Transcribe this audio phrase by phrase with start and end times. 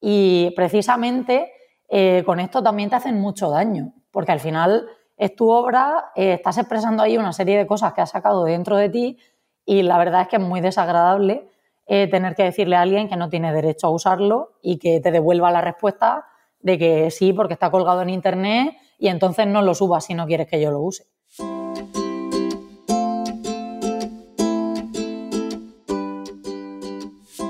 [0.00, 1.52] Y precisamente
[1.88, 6.34] eh, con esto también te hacen mucho daño, porque al final es tu obra, eh,
[6.34, 9.18] estás expresando ahí una serie de cosas que has sacado dentro de ti
[9.64, 11.48] y la verdad es que es muy desagradable
[11.86, 15.10] eh, tener que decirle a alguien que no tiene derecho a usarlo y que te
[15.10, 16.26] devuelva la respuesta
[16.60, 20.26] de que sí, porque está colgado en Internet y entonces no lo subas si no
[20.26, 21.04] quieres que yo lo use.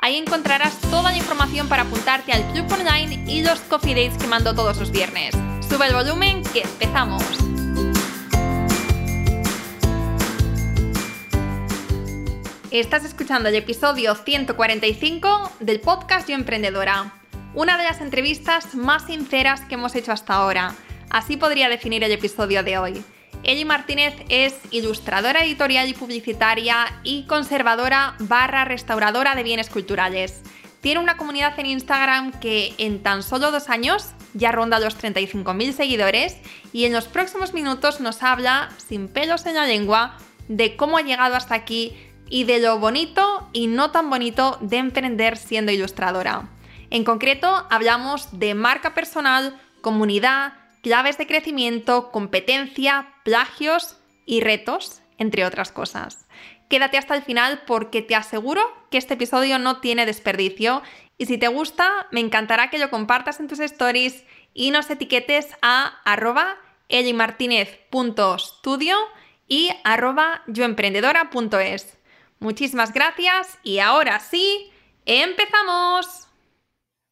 [0.00, 4.26] Ahí encontrarás toda la información para apuntarte al club online y los coffee dates que
[4.26, 5.34] mando todos los viernes.
[5.68, 7.22] Sube el volumen que empezamos.
[12.70, 17.20] Estás escuchando el episodio 145 del podcast Yo Emprendedora
[17.54, 20.74] una de las entrevistas más sinceras que hemos hecho hasta ahora.
[21.10, 23.04] Así podría definir el episodio de hoy.
[23.42, 30.42] Eli Martínez es ilustradora editorial y publicitaria y conservadora barra restauradora de bienes culturales.
[30.80, 35.72] Tiene una comunidad en Instagram que en tan solo dos años ya ronda los 35.000
[35.72, 36.36] seguidores
[36.72, 40.16] y en los próximos minutos nos habla, sin pelos en la lengua,
[40.48, 41.96] de cómo ha llegado hasta aquí
[42.28, 46.48] y de lo bonito y no tan bonito de emprender siendo ilustradora.
[46.90, 55.44] En concreto, hablamos de marca personal, comunidad, claves de crecimiento, competencia, plagios y retos, entre
[55.44, 56.26] otras cosas.
[56.68, 60.82] Quédate hasta el final porque te aseguro que este episodio no tiene desperdicio
[61.18, 64.24] y si te gusta, me encantará que lo compartas en tus stories
[64.54, 66.56] y nos etiquetes a arroba
[66.88, 68.96] elimartinez.studio
[69.46, 71.98] y arroba yoemprendedora.es.
[72.38, 74.72] Muchísimas gracias y ahora sí,
[75.04, 76.29] ¡empezamos!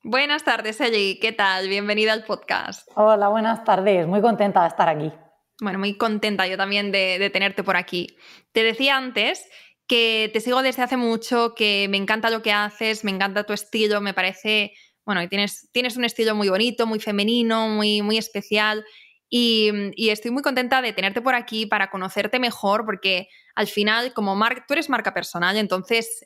[0.04, 1.19] Buenas tardes, Eli.
[1.20, 1.69] ¿Qué tal?
[1.69, 2.88] Bienvenida al podcast.
[2.94, 4.06] Hola, buenas tardes.
[4.06, 5.12] Muy contenta de estar aquí.
[5.60, 8.16] Bueno, muy contenta yo también de, tenerte por aquí.
[8.53, 9.44] Te decía antes
[9.88, 13.53] que te sigo desde hace mucho, que me encanta lo que haces, me encanta tu
[13.53, 14.72] estilo, me parece,
[15.04, 18.84] bueno, tienes, tienes un estilo muy bonito, muy femenino, muy, muy especial.
[19.28, 23.26] Y, y, estoy muy contenta de tenerte por aquí para conocerte mejor, porque
[23.56, 26.25] al final, como marca, tú eres marca personal, entonces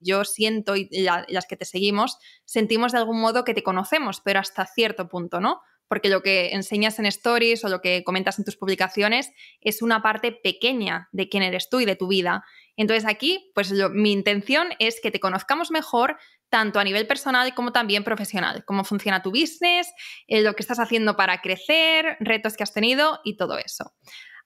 [0.00, 4.40] yo siento y las que te seguimos, sentimos de algún modo que te conocemos, pero
[4.40, 5.60] hasta cierto punto, ¿no?
[5.88, 10.02] Porque lo que enseñas en stories o lo que comentas en tus publicaciones es una
[10.02, 12.44] parte pequeña de quién eres tú y de tu vida.
[12.76, 16.18] Entonces aquí, pues mi intención es que te conozcamos mejor,
[16.50, 19.88] tanto a nivel personal como también profesional, cómo funciona tu business,
[20.26, 23.92] eh, lo que estás haciendo para crecer, retos que has tenido y todo eso.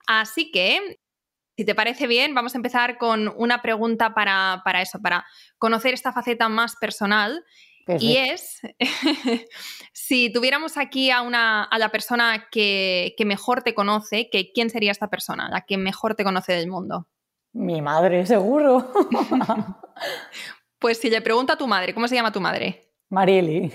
[0.07, 1.01] Así que
[1.57, 5.27] si te parece bien, vamos a empezar con una pregunta para, eso, para
[5.59, 7.45] conocer esta faceta más personal.
[7.99, 8.61] Y es,
[9.93, 14.93] si tuviéramos aquí a, una, a la persona que, mejor te conoce, que, ¿quién sería
[14.93, 17.09] esta persona, la que mejor te conoce del mundo?
[17.53, 18.93] Mi madre, seguro.
[20.79, 22.89] pues si le pregunto a tu madre, ¿cómo se llama tu madre?
[23.11, 23.73] Marieli.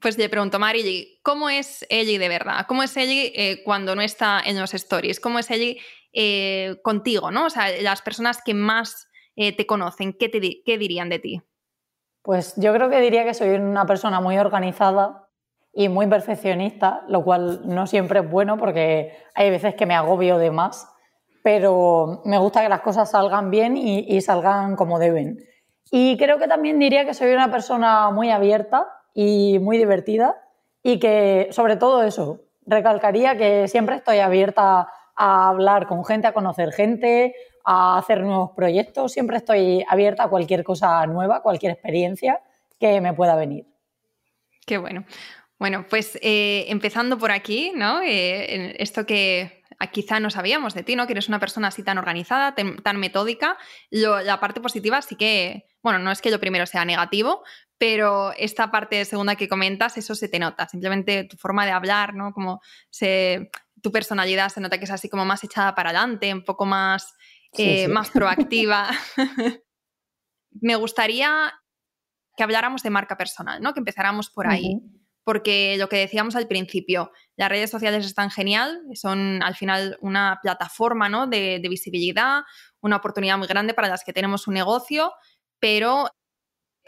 [0.00, 2.66] pues le pregunto, Marieli, ¿cómo es ella de verdad?
[2.66, 5.20] ¿Cómo es ella eh, cuando no está en los stories?
[5.20, 5.80] ¿Cómo es ella
[6.12, 7.46] eh, contigo, ¿no?
[7.46, 11.42] O sea, las personas que más eh, te conocen, ¿qué, te, ¿qué dirían de ti?
[12.22, 15.28] Pues yo creo que diría que soy una persona muy organizada
[15.72, 20.38] y muy perfeccionista, lo cual no siempre es bueno porque hay veces que me agobio
[20.38, 20.88] de más,
[21.42, 25.38] pero me gusta que las cosas salgan bien y, y salgan como deben.
[25.90, 30.36] Y creo que también diría que soy una persona muy abierta y muy divertida
[30.82, 34.88] y que sobre todo eso, recalcaría que siempre estoy abierta
[35.18, 37.34] a hablar con gente, a conocer gente,
[37.64, 39.12] a hacer nuevos proyectos.
[39.12, 42.40] Siempre estoy abierta a cualquier cosa nueva, cualquier experiencia
[42.78, 43.66] que me pueda venir.
[44.64, 45.04] Qué bueno.
[45.58, 48.00] Bueno, pues eh, empezando por aquí, ¿no?
[48.00, 51.06] Eh, esto que quizá no sabíamos de ti, ¿no?
[51.06, 53.56] Que eres una persona así tan organizada, tan metódica.
[53.90, 57.42] la parte positiva sí que, bueno, no es que lo primero sea negativo,
[57.76, 60.68] pero esta parte segunda que comentas, eso se te nota.
[60.68, 62.32] Simplemente tu forma de hablar, ¿no?
[62.32, 62.60] Como
[62.90, 63.50] se,
[63.82, 67.14] tu personalidad se nota que es así como más echada para adelante, un poco más,
[67.56, 68.88] eh, más proactiva.
[70.60, 71.52] Me gustaría
[72.36, 73.74] que habláramos de marca personal, ¿no?
[73.74, 74.80] Que empezáramos por ahí.
[75.24, 80.38] porque lo que decíamos al principio, las redes sociales están genial, son al final una
[80.40, 81.26] plataforma ¿no?
[81.26, 82.44] de, de visibilidad,
[82.80, 85.12] una oportunidad muy grande para las que tenemos un negocio,
[85.60, 86.08] pero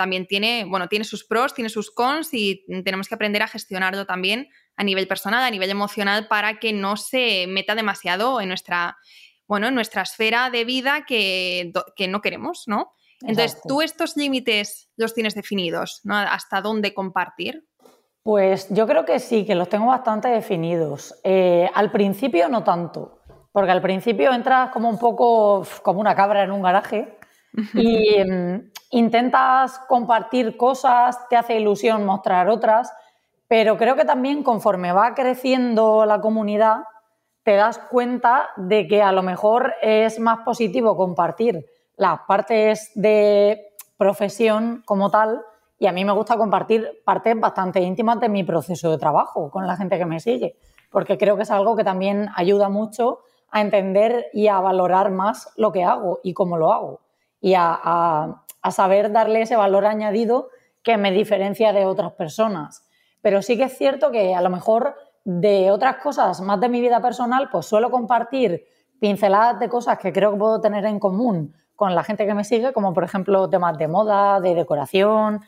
[0.00, 4.06] también tiene, bueno, tiene sus pros, tiene sus cons y tenemos que aprender a gestionarlo
[4.06, 8.96] también a nivel personal, a nivel emocional, para que no se meta demasiado en nuestra,
[9.46, 12.94] bueno, en nuestra esfera de vida que, que no queremos, ¿no?
[13.20, 16.00] Entonces, ¿tú estos límites los tienes definidos?
[16.04, 16.16] ¿no?
[16.16, 17.68] ¿Hasta dónde compartir?
[18.22, 21.14] Pues yo creo que sí, que los tengo bastante definidos.
[21.24, 23.20] Eh, al principio no tanto,
[23.52, 27.18] porque al principio entras como un poco como una cabra en un garaje
[27.74, 32.92] y mm, intentas compartir cosas, te hace ilusión mostrar otras,
[33.48, 36.84] pero creo que también conforme va creciendo la comunidad,
[37.42, 41.66] te das cuenta de que a lo mejor es más positivo compartir
[41.96, 45.42] las partes de profesión como tal
[45.78, 49.66] y a mí me gusta compartir partes bastante íntimas de mi proceso de trabajo con
[49.66, 50.56] la gente que me sigue,
[50.90, 53.20] porque creo que es algo que también ayuda mucho
[53.50, 57.00] a entender y a valorar más lo que hago y cómo lo hago
[57.40, 60.48] y a, saber darle ese valor añadido
[60.82, 62.86] que me diferencia de otras personas.
[63.22, 66.80] Pero sí que es cierto que a lo mejor de otras cosas más de mi
[66.80, 68.66] vida personal, pues suelo compartir
[69.00, 72.44] pinceladas de cosas que creo que puedo tener en común con la gente que me
[72.44, 75.40] sigue, como por ejemplo temas de moda, de decoración,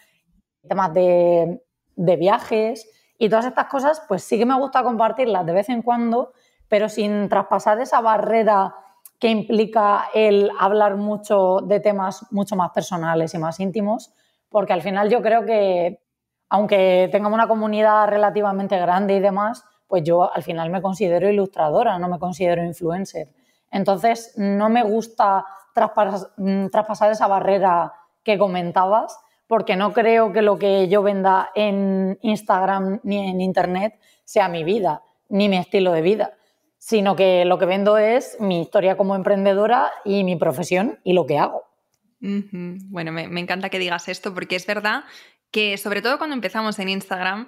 [0.67, 1.63] temas de,
[1.97, 2.89] de viajes
[3.19, 6.33] y todas estas cosas, pues sí que me gusta compartirlas de vez en cuando,
[6.69, 8.75] pero sin traspasar esa barrera
[9.23, 14.13] que implica el hablar mucho de temas mucho más personales y más íntimos,
[14.49, 16.01] porque al final yo creo que,
[16.49, 22.01] aunque tengamos una comunidad relativamente grande y demás, pues yo al final me considero ilustradora,
[22.01, 23.29] no me considero influencer.
[23.71, 25.47] Entonces, no me gusta
[26.39, 27.93] mm, traspasar, esa barrera
[28.25, 29.17] que comentabas,
[29.47, 34.65] porque no creo que lo que yo venda en Instagram ni en Internet sea mi
[34.65, 36.33] vida, ni mi estilo de vida
[36.85, 41.27] sino que lo que vendo es mi historia como emprendedora y mi profesión y lo
[41.27, 41.63] que hago.
[42.19, 45.05] Bueno, me, encanta que digas esto porque es verdad
[45.53, 47.47] que sobre todo cuando empezamos en Instagram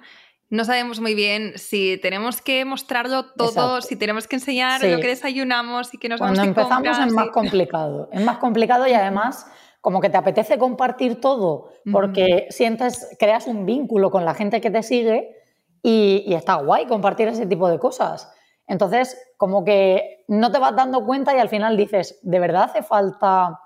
[0.49, 5.07] no sabemos muy bien si tenemos que mostrarlo todo, si tenemos que enseñar lo que
[5.07, 8.93] desayunamos y que nos Cuando vamos a empezamos es más complicado, es más complicado y
[8.93, 9.47] además
[9.81, 14.71] como que te apetece compartir todo porque sientes, creas un vínculo con la gente que
[14.71, 15.35] te sigue
[15.83, 18.31] y, y está guay compartir ese tipo de cosas.
[18.67, 22.81] Entonces, como que no te vas dando cuenta y al final dices, ¿de verdad hace
[22.81, 23.59] falta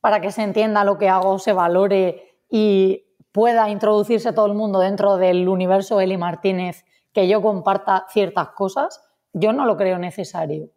[0.00, 4.80] para que se entienda lo que hago, se valore y pueda introducirse todo el mundo
[4.80, 9.02] dentro del universo Eli Martínez que yo comparta ciertas cosas?
[9.32, 10.70] Yo no lo creo necesario.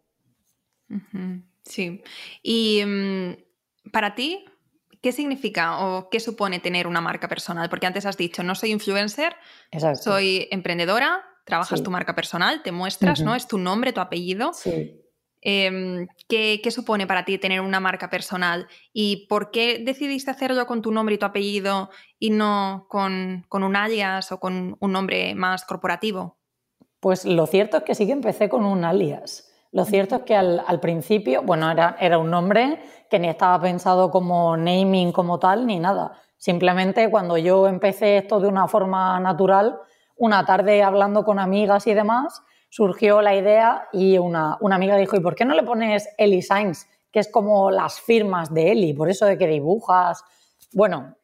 [1.64, 2.02] Sí.
[2.42, 4.44] Y mm, para ti,
[5.00, 7.68] ¿qué significa o qué supone tener una marca personal?
[7.68, 9.36] Porque antes has dicho, no soy influencer,
[10.00, 13.34] soy emprendedora, trabajas tu marca personal, te muestras, ¿no?
[13.34, 14.52] Es tu nombre, tu apellido.
[14.52, 15.00] Sí.
[15.46, 18.66] Em, ¿qué, supone para ti tener una marca personal?
[18.94, 23.76] ¿Y por qué decidiste hacerlo con tu nombre y tu apellido y no con, un
[23.76, 26.38] alias o con un nombre más corporativo?
[26.98, 29.50] Pues lo cierto es que sí que empecé con un alias.
[29.70, 32.80] Lo cierto es que al, principio, bueno, era, era, un nombre
[33.10, 36.12] que ni estaba pensado como naming como tal ni nada.
[36.38, 39.78] Simplemente cuando yo empecé esto de una forma natural,
[40.16, 45.20] una tarde hablando con amigas y demás, surgió la idea y una, amiga dijo, ¿y
[45.20, 46.86] por qué no le pones Eli Sainz?
[47.12, 50.24] Que es como las firmas de Eli, por eso de que dibujas.
[50.72, 51.16] Bueno,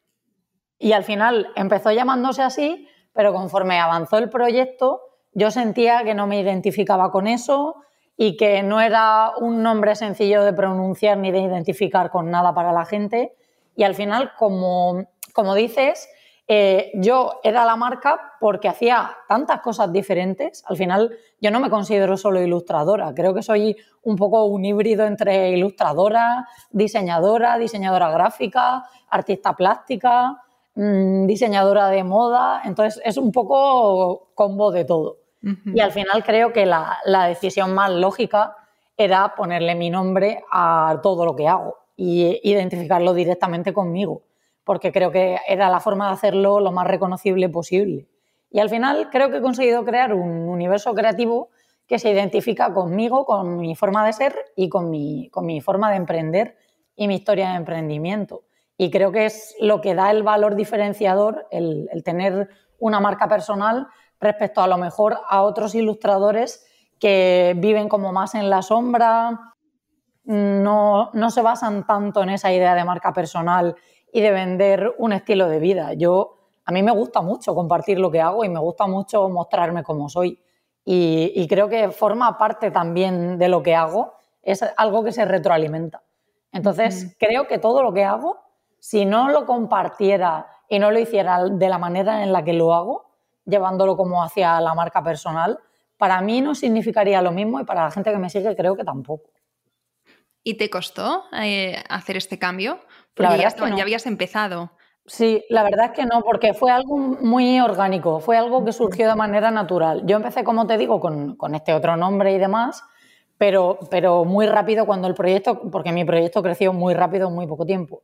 [0.79, 5.01] y al final empezó llamándose así, pero conforme avanzó el proyecto,
[5.33, 7.75] yo sentía que no me identificaba con eso
[8.17, 12.71] y que no era un nombre sencillo de pronunciar ni de identificar con nada para
[12.71, 13.35] la gente.
[13.75, 16.07] Y al final, como, como dices,
[16.53, 20.65] eh, yo era la marca porque hacía tantas cosas diferentes.
[20.67, 23.13] Al final, yo no me considero solo ilustradora.
[23.15, 30.41] Creo que soy un poco un híbrido entre ilustradora, diseñadora, diseñadora gráfica, artista plástica,
[30.75, 32.63] mm, diseñadora de moda.
[32.65, 35.19] Entonces, es un poco combo de todo.
[35.73, 38.57] Y al final creo que la, la decisión más lógica
[38.97, 44.23] era ponerle mi nombre a todo lo que hago y identificarlo directamente conmigo
[44.71, 48.07] porque creo que era la forma de hacerlo lo más reconocible posible.
[48.49, 51.49] Y al final creo que he conseguido crear un universo creativo
[51.85, 55.91] que se identifica conmigo, con mi forma de ser y con mi, con mi forma
[55.91, 56.55] de emprender
[56.95, 58.43] y mi historia de emprendimiento.
[58.77, 62.47] Y creo que es lo que da el valor diferenciador, el, tener
[62.79, 63.87] una marca personal
[64.21, 66.65] respecto a lo mejor a otros ilustradores
[66.97, 69.37] que viven como más en la sombra,
[70.23, 73.75] no, no se basan tanto en esa idea de marca personal
[74.11, 75.93] y de vender un estilo de vida.
[75.93, 79.83] Yo, a mí me gusta mucho compartir lo que hago y me gusta mucho mostrarme
[79.83, 80.39] como soy.
[80.83, 86.01] Y, creo que forma parte también de lo que hago, es algo que se retroalimenta.
[86.51, 88.39] Entonces, creo que todo lo que hago,
[88.79, 92.73] si no lo compartiera y no lo hiciera de la manera en la que lo
[92.73, 93.05] hago,
[93.45, 95.59] llevándolo como hacia la marca personal,
[95.97, 98.83] para mí no significaría lo mismo y para la gente que me sigue creo que
[98.83, 99.29] tampoco.
[100.43, 102.79] ¿Y te costó eh, hacer este cambio?
[103.13, 104.71] Porque ya, ya habías empezado.
[105.05, 109.09] Sí, la verdad es que no, porque fue algo muy orgánico, fue algo que surgió
[109.09, 110.03] de manera natural.
[110.05, 112.83] Yo empecé, como te digo, con, este otro nombre y demás,
[113.37, 117.47] pero, pero, muy rápido cuando el proyecto, porque mi proyecto creció muy rápido en muy
[117.47, 118.03] poco tiempo.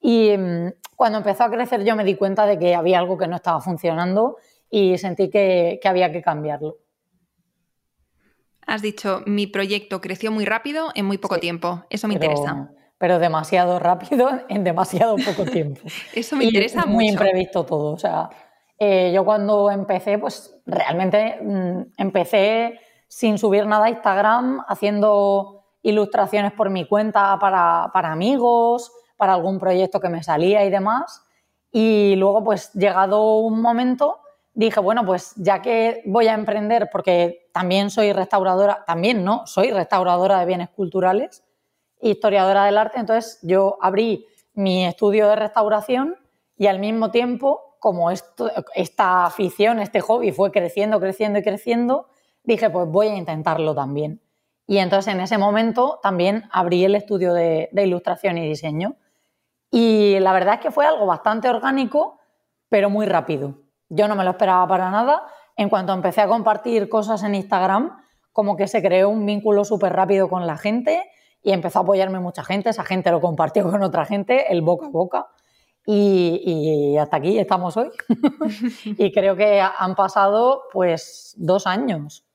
[0.00, 3.26] Y mm, cuando empezó a crecer yo me di cuenta de que había algo que
[3.26, 4.36] no estaba funcionando
[4.70, 6.78] y sentí que, había que cambiarlo.
[8.64, 11.84] Has dicho, mi proyecto creció muy rápido en muy poco tiempo.
[11.90, 15.80] Eso me interesa pero demasiado rápido en demasiado poco tiempo.
[16.14, 16.90] Eso me interesa mucho.
[16.90, 17.92] Muy imprevisto todo.
[17.92, 18.28] O sea,
[18.78, 26.52] eh, yo cuando empecé, pues realmente mm, empecé sin subir nada a Instagram, haciendo ilustraciones
[26.52, 31.24] por mi cuenta para, para amigos, para algún proyecto que me salía y demás.
[31.72, 34.20] Y luego, pues llegado un momento,
[34.52, 39.70] dije, bueno, pues ya que voy a emprender, porque también soy restauradora, también no, soy
[39.70, 41.44] restauradora de bienes culturales,
[42.00, 46.16] historiadora del arte, entonces yo abrí mi estudio de restauración
[46.56, 52.08] y al mismo tiempo, como esta afición, este hobby fue creciendo, creciendo y creciendo,
[52.42, 54.20] dije, pues voy a intentarlo también.
[54.66, 58.96] Y entonces en ese momento también abrí el estudio de, de ilustración y diseño.
[59.70, 62.18] Y la verdad es que fue algo bastante orgánico,
[62.68, 63.54] pero muy rápido.
[63.88, 65.22] Yo no me lo esperaba para nada.
[65.56, 67.96] En cuanto empecé a compartir cosas en Instagram,
[68.32, 71.02] como que se creó un vínculo súper rápido con la gente
[71.48, 74.84] y empezó a apoyarme mucha gente, esa gente lo compartió con otra gente, el boca
[74.84, 75.28] a boca.
[75.86, 77.88] Y, hasta aquí estamos hoy.
[78.84, 82.26] y creo que han pasado pues dos años.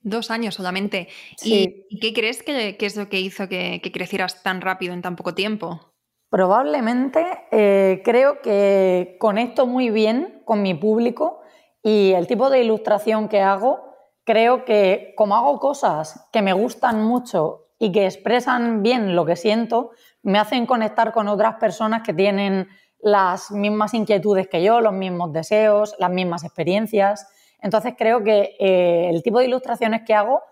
[0.00, 1.08] Dos años solamente.
[1.42, 5.34] ¿Y qué crees que, es lo que hizo que, crecieras tan rápido en tan poco
[5.34, 5.92] tiempo?
[6.30, 11.42] Probablemente eh, creo que conecto muy bien con mi público
[11.82, 17.04] y el tipo de ilustración que hago, creo que como hago cosas que me gustan
[17.04, 19.90] mucho y que expresan bien lo que siento,
[20.22, 22.68] me hacen conectar con otras personas que tienen
[23.00, 27.26] las mismas inquietudes que yo, los mismos deseos, las mismas experiencias.
[27.60, 30.42] Entonces creo que eh, el tipo de ilustraciones que hago,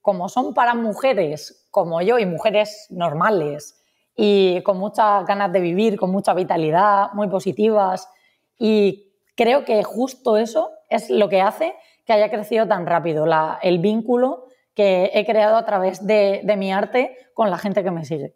[0.00, 3.78] como son para mujeres como yo y mujeres normales
[4.16, 8.08] y con muchas ganas de vivir, con mucha vitalidad, muy positivas,
[8.58, 11.74] y creo que justo eso es lo que hace
[12.06, 13.26] que haya crecido tan rápido,
[13.60, 14.46] el vínculo
[14.80, 18.34] que he creado a través de, mi arte con la gente que me sigue.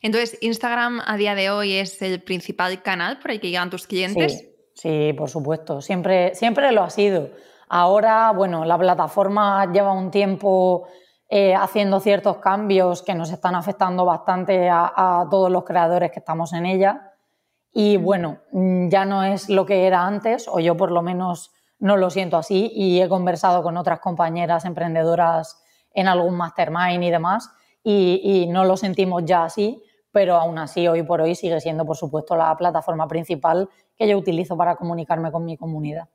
[0.00, 3.88] Entonces, Instagram a día de hoy es el principal canal por el que llegan tus
[3.88, 4.48] clientes.
[4.72, 7.30] Sí, por supuesto, siempre, siempre lo ha sido.
[7.68, 10.86] Ahora, bueno, la plataforma lleva un tiempo
[11.28, 16.52] eh, haciendo ciertos cambios que nos están afectando bastante a, todos los creadores que estamos
[16.52, 17.14] en ella.
[17.72, 21.96] Y bueno, ya no es lo que era antes, o yo por lo menos no
[21.96, 27.50] lo siento así y he conversado con otras compañeras emprendedoras en algún mastermind y demás
[27.82, 29.80] y, no lo sentimos ya así,
[30.10, 34.18] pero aún así hoy por hoy sigue siendo, por supuesto, la plataforma principal que yo
[34.18, 36.08] utilizo para comunicarme con mi comunidad.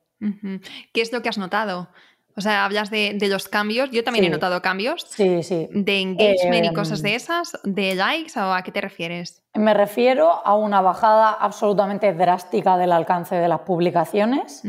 [0.92, 1.88] ¿Qué es lo que has notado?
[2.36, 3.90] O sea, hablas de, los cambios.
[3.90, 5.06] Yo también he notado cambios.
[5.08, 5.68] Sí, sí.
[5.70, 7.58] ¿De engagement y cosas de em, esas?
[7.64, 9.42] ¿De likes o a qué te refieres?
[9.54, 14.62] Me refiero a una bajada absolutamente drástica del alcance de las publicaciones,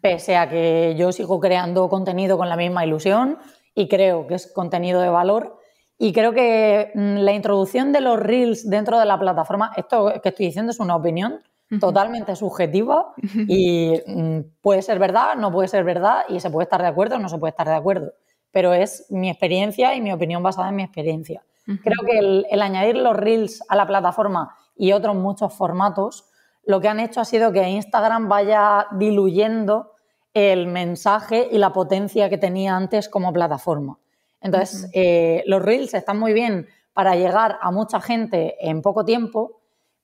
[0.00, 3.38] pese a que yo sigo creando contenido con la misma ilusión
[3.74, 5.58] y creo que es contenido de valor.
[5.98, 10.30] Y creo que mm, la introducción de los reels dentro de la plataforma, esto que
[10.30, 11.40] estoy diciendo es una opinión,
[11.80, 13.14] totalmente subjetiva
[13.48, 17.16] y mm, puede ser verdad, no puede ser verdad y se puede estar de acuerdo
[17.16, 18.12] o no se puede estar de acuerdo.
[18.50, 21.42] Pero es mi experiencia y mi opinión basada en mi experiencia.
[21.64, 26.28] Creo que el, añadir los reels a la plataforma y otros muchos formatos,
[26.64, 29.92] lo que han hecho ha sido que Instagram vaya diluyendo
[30.34, 33.98] el mensaje y la potencia que tenía antes como plataforma.
[34.40, 39.61] Entonces, eh, los reels están muy bien para llegar a mucha gente en poco tiempo,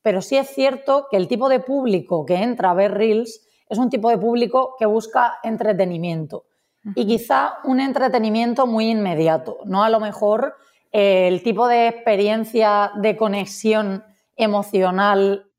[0.08, 3.76] pero sí es cierto que el tipo de público que entra a ver Reels es
[3.76, 6.46] un tipo de público que busca entretenimiento.
[6.94, 10.54] Y quizá un entretenimiento muy inmediato, no a lo mejor
[10.92, 14.02] eh, el tipo de experiencia de conexión
[14.34, 15.52] emocional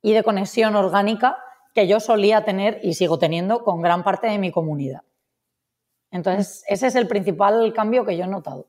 [0.00, 1.36] y de conexión orgánica
[1.74, 5.00] que yo solía tener y sigo teniendo con gran parte de mi comunidad.
[6.12, 8.68] Entonces, ese es el principal cambio que yo he notado.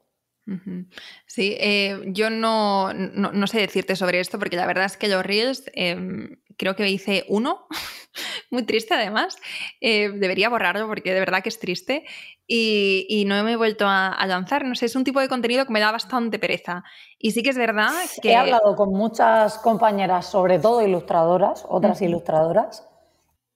[1.25, 5.25] Sí, eh, yo no, no, sé decirte sobre esto porque la verdad es que los
[5.25, 7.67] reels em, creo que hice uno,
[8.51, 9.37] muy triste además.
[9.81, 12.05] Eh, debería borrarlo porque de verdad que es triste.
[12.47, 14.65] Y, no me he vuelto a, lanzar.
[14.65, 16.83] No sé, es un tipo de contenido que me da bastante pereza.
[17.17, 18.31] Y sí que es verdad que.
[18.31, 22.87] He hablado con muchas compañeras, sobre todo ilustradoras, otras ilustradoras,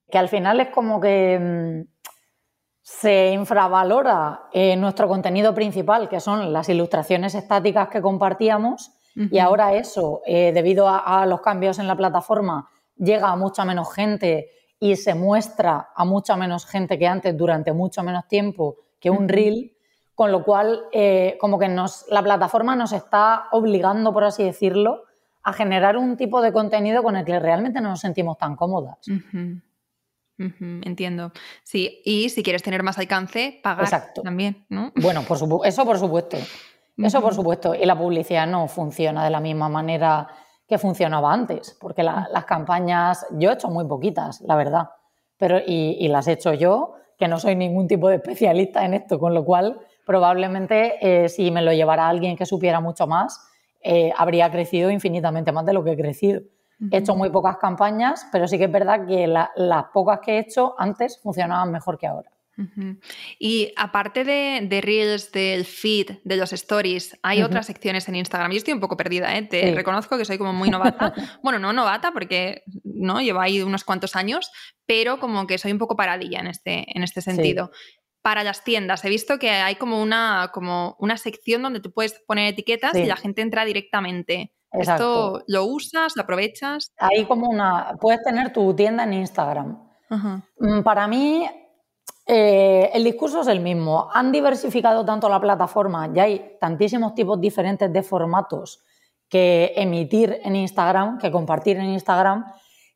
[0.10, 1.99] que al final es como que mm,
[2.90, 9.74] se infravalora eh, nuestro contenido principal, que son las ilustraciones estáticas que compartíamos, y ahora
[9.74, 14.96] eso, eh, debido a, los cambios en la plataforma, llega a mucha menos gente y
[14.96, 19.74] se muestra a mucha menos gente que antes durante mucho menos tiempo que un reel,
[20.16, 25.04] con lo cual eh, como que nos, la plataforma nos está obligando, por así decirlo,
[25.44, 28.98] a generar un tipo de contenido con el que realmente no nos sentimos tan cómodas.
[30.40, 31.32] Entiendo.
[31.64, 34.92] Sí, y si quieres tener más alcance, pagar también, ¿no?
[34.96, 36.38] Bueno, por eso por supuesto.
[36.98, 37.76] Eso por supuesto.
[37.76, 40.28] Y la publicidad no funciona de la misma manera
[40.68, 44.90] que funcionaba antes, porque las campañas, yo he hecho muy poquitas, la verdad,
[45.38, 49.18] pero y, las he hecho yo, que no soy ningún tipo de especialista en esto,
[49.18, 53.42] con lo cual probablemente eh, si me lo llevara alguien que supiera mucho más,
[53.82, 56.42] eh, habría crecido infinitamente más de lo que he crecido.
[56.92, 60.40] He hecho muy pocas campañas, pero sí que es verdad que las pocas que he
[60.40, 62.32] hecho antes funcionaban mejor que ahora.
[63.40, 68.52] Y aparte de, Reels, del feed, de los stories, hay otras secciones en Instagram.
[68.52, 69.44] Yo estoy un poco perdida, ¿eh?
[69.44, 71.14] te reconozco que soy como muy novata.
[71.44, 74.52] bueno, no novata porque no llevo ahí unos cuantos años,
[74.86, 77.72] pero como que soy un poco paradilla en este, en este sentido.
[78.22, 82.20] Para las tiendas, he visto que hay como una, como una sección donde tú puedes
[82.28, 84.54] poner etiquetas y la gente entra directamente.
[84.72, 86.94] ¿Esto lo usas, lo aprovechas?
[86.98, 87.96] Hay como una.
[88.00, 89.80] Puedes tener tu tienda en Instagram.
[90.60, 91.48] Mm, para mí,
[92.28, 94.10] eh, el discurso es el mismo.
[94.14, 98.84] Han diversificado tanto la plataforma, ya hay tantísimos tipos diferentes de formatos
[99.28, 102.46] que emitir en Instagram, que compartir en Instagram,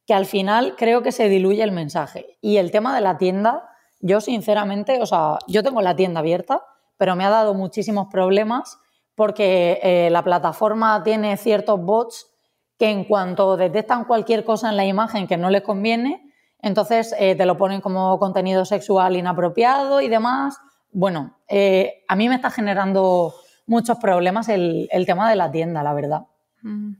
[0.06, 2.38] que al final creo que se diluye el mensaje.
[2.42, 6.62] Y el tema de la tienda, yo sinceramente, o sea, yo tengo la tienda abierta,
[6.98, 8.80] pero me ha dado muchísimos problemas
[9.16, 12.30] porque eh, la plataforma tiene ciertos bots
[12.78, 16.34] que en cuanto detectan cualquier cosa en la imagen que no les conviene,
[16.64, 20.58] entonces eh, te lo ponen como contenido sexual inapropiado y demás.
[20.92, 23.34] Bueno, eh, a mí me está generando
[23.68, 26.22] muchos problemas el, tema de la tienda, la verdad.
[26.62, 26.94] Mm.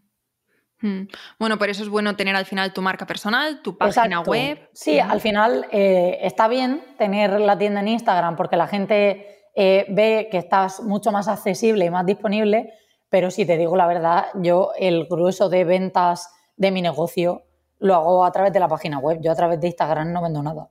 [0.82, 1.08] Mm.
[1.40, 4.70] Bueno, por eso es bueno tener al final tu marca personal, tu página web.
[4.74, 10.28] Sí, al final eh, está bien tener la tienda en Instagram porque la gente ve
[10.32, 12.74] que estás mucho más accesible y más disponible,
[13.10, 17.44] pero si te digo la verdad, yo el grueso de ventas de mi negocio
[17.80, 19.20] lo hago a través de la página web.
[19.22, 20.70] Yo a través de Instagram no vendo nada.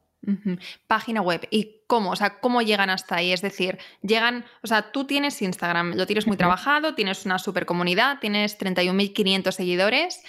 [0.86, 1.46] Página web.
[1.50, 2.10] ¿Y cómo?
[2.10, 3.32] O sea, ¿cómo llegan hasta ahí?
[3.32, 7.66] Es decir, llegan, o sea, tú tienes Instagram, lo tienes muy trabajado, tienes una super
[7.66, 10.22] comunidad, tienes 31.500 seguidores.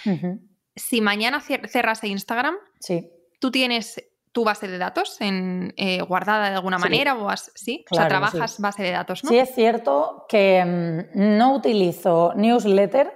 [0.76, 3.08] Si mañana cerras Instagram, sí.
[3.40, 7.84] tú tienes tu base de datos en, eh, guardada de alguna manera o ¿sí?
[7.88, 9.30] o sea, trabajas base de datos, ¿no?
[9.30, 13.12] Sí, es cierto que mm, no utilizo newsletter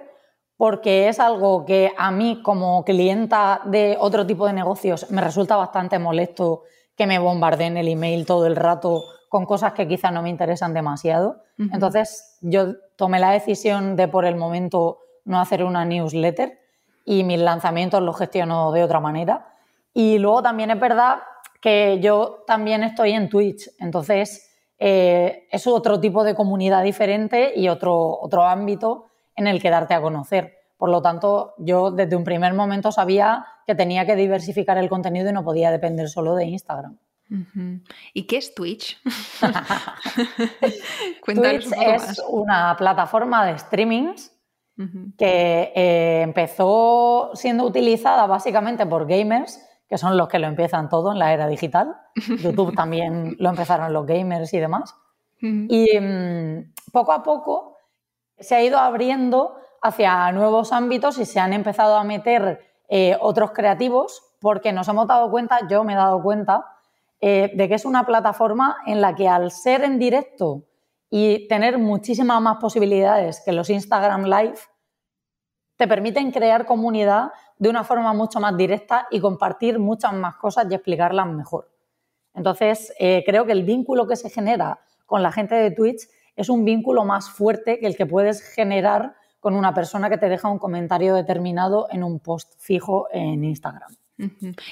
[0.55, 5.57] porque es algo que a mí como clienta de otro tipo de negocios me resulta
[5.57, 6.63] bastante molesto
[6.95, 10.73] que me bombardeen el email todo el rato con cosas que quizás no me interesan
[10.73, 11.43] demasiado.
[11.57, 16.59] Entonces yo tomé la decisión de por el momento no hacer una newsletter
[17.03, 19.58] y mis lanzamientos los gestiono de otra manera.
[19.93, 21.19] Y luego también es verdad
[21.61, 27.67] que yo también estoy en Twitch, entonces eh, es otro tipo de comunidad diferente y
[27.67, 30.57] otro, otro ámbito en el que darte a conocer.
[30.77, 35.29] Por lo tanto, yo desde un primer momento sabía que tenía que diversificar el contenido
[35.29, 36.97] y no podía depender solo de Instagram.
[38.13, 38.99] ¿Y qué es Twitch?
[41.25, 44.31] Twitch es una plataforma de streamings
[45.17, 51.11] que eh, empezó siendo utilizada básicamente por gamers, que son los que lo empiezan todo
[51.11, 51.97] en la era digital.
[52.15, 54.95] YouTube también lo empezaron los gamers y demás.
[55.41, 57.77] Y mm, poco a poco
[58.37, 63.51] se ha ido abriendo hacia nuevos ámbitos y se han empezado a meter eh, otros
[63.51, 66.65] creativos porque nos hemos dado cuenta, yo me he dado cuenta,
[67.21, 70.63] eh, de que es una plataforma en la que al ser en directo
[71.09, 74.59] y tener muchísimas más posibilidades que los Instagram Live,
[75.75, 80.65] te permiten crear comunidad de una forma mucho más directa y compartir muchas más cosas
[80.69, 81.69] y explicarlas mejor.
[82.33, 86.49] Entonces, eh, creo que el vínculo que se genera con la gente de Twitch es
[86.49, 90.47] un vínculo más fuerte que el que puedes generar con una persona que te deja
[90.47, 93.95] un comentario determinado en un post fijo en Instagram.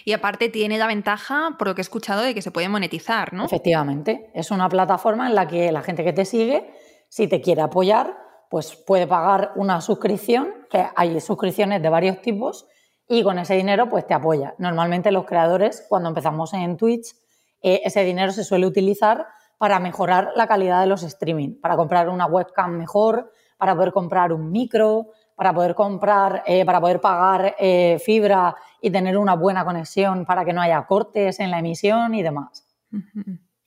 [0.04, 3.34] Y aparte tiene la ventaja, por lo que he escuchado, de que se puede monetizar,
[3.34, 3.46] ¿no?
[3.46, 6.70] Efectivamente, es una plataforma en la que la gente que te sigue,
[7.08, 8.18] si te quiere apoyar,
[8.50, 12.68] pues puede pagar una suscripción, que hay suscripciones de varios tipos,
[13.08, 14.56] y con ese dinero pues te apoya.
[14.58, 17.16] Normalmente los creadores, cuando empezamos en Twitch,
[17.62, 22.10] eh, ese dinero se suele utilizar para mejorar la calidad de los streaming, para comprar
[22.10, 27.56] una webcam mejor, para poder comprar un micro, para poder comprar, eh, para poder pagar
[27.58, 32.14] eh, fibra y tener una buena conexión para que no haya cortes en la emisión
[32.14, 32.68] y demás.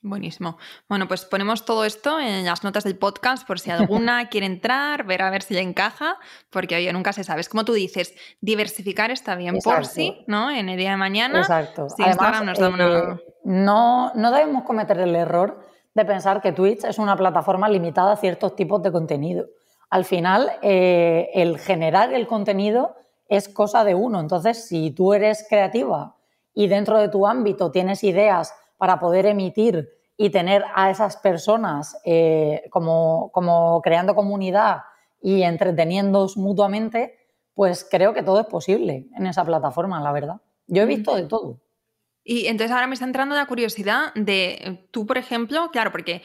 [0.03, 0.57] Buenísimo.
[0.89, 5.03] Bueno, pues ponemos todo esto en las notas del podcast por si alguna quiere entrar,
[5.03, 6.17] ver a ver si le encaja,
[6.49, 7.41] porque oye, nunca se sabe.
[7.41, 10.49] Es como tú dices, diversificar está bien por sí, ¿no?
[10.49, 11.39] En el día de mañana.
[11.39, 11.87] Exacto.
[11.99, 18.13] Eh, no, no debemos cometer el error de pensar que Twitch es una plataforma limitada
[18.13, 19.45] a ciertos tipos de contenido.
[19.91, 22.95] Al final, eh, el generar el contenido
[23.27, 24.19] es cosa de uno.
[24.19, 26.15] Entonces, si tú eres creativa
[26.53, 32.01] y dentro de tu ámbito tienes ideas para poder emitir y tener a esas personas
[32.03, 34.77] eh, como, como creando comunidad
[35.21, 37.15] y entreteniéndoos mutuamente,
[37.53, 40.41] pues creo que todo es posible en esa plataforma, la verdad.
[40.65, 41.59] Yo he visto de todo.
[42.23, 46.23] Y entonces ahora me está entrando la curiosidad de tú, por ejemplo, claro, porque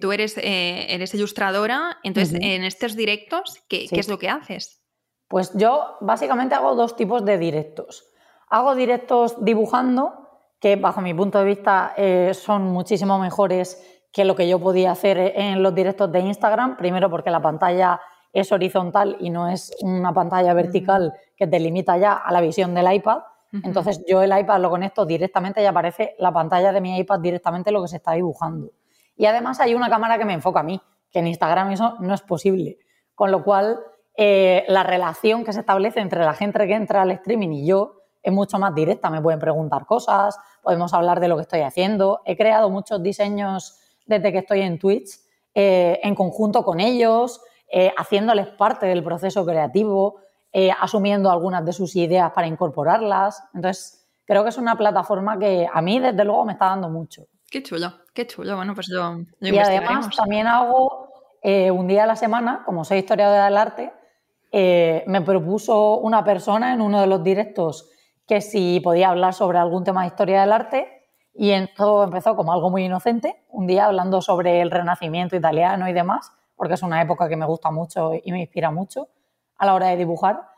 [0.00, 4.82] tú eres, eh, eres ilustradora, entonces en estos directos, ¿qué, ¿qué, es lo que haces?
[5.28, 8.08] Pues yo básicamente hago dos tipos de directos.
[8.48, 10.21] Hago directos dibujando,
[10.62, 14.92] que bajo mi punto de vista eh, son muchísimo mejores que lo que yo podía
[14.92, 18.00] hacer en los directos de Instagram, primero porque la pantalla
[18.32, 22.74] es horizontal y no es una pantalla vertical que te limita ya a la visión
[22.74, 23.18] del iPad.
[23.64, 27.72] Entonces yo el iPad lo conecto directamente y aparece la pantalla de mi iPad directamente
[27.72, 28.70] lo que se está dibujando.
[29.16, 32.14] Y además hay una cámara que me enfoca a mí, que en Instagram eso no
[32.14, 32.78] es posible.
[33.16, 33.80] Con lo cual,
[34.16, 38.01] eh, la relación que se establece entre la gente que entra al streaming y yo
[38.22, 39.10] es mucho más directa.
[39.10, 42.22] Me pueden preguntar cosas, podemos hablar de lo que estoy haciendo.
[42.24, 45.18] He creado muchos diseños desde que estoy en Twitch
[45.54, 50.20] eh, en conjunto con ellos, eh, haciéndoles parte del proceso creativo,
[50.52, 53.42] eh, asumiendo algunas de sus ideas para incorporarlas.
[53.54, 57.26] Entonces, creo que es una plataforma que a mí, desde luego, me está dando mucho.
[57.50, 58.56] Qué chulo, qué chulo.
[58.56, 61.10] Bueno, pues yo, Y además también hago
[61.44, 63.92] un día a la semana, como soy historiadora del arte,
[64.52, 67.90] me propuso una persona en uno de los directos
[68.32, 72.54] que si podía hablar sobre algún tema de historia del arte y todo empezó como
[72.54, 77.02] algo muy inocente, un día hablando sobre el renacimiento italiano y demás, porque es una
[77.02, 79.08] época que me gusta mucho y me inspira mucho
[79.58, 80.48] a la hora de dibujar.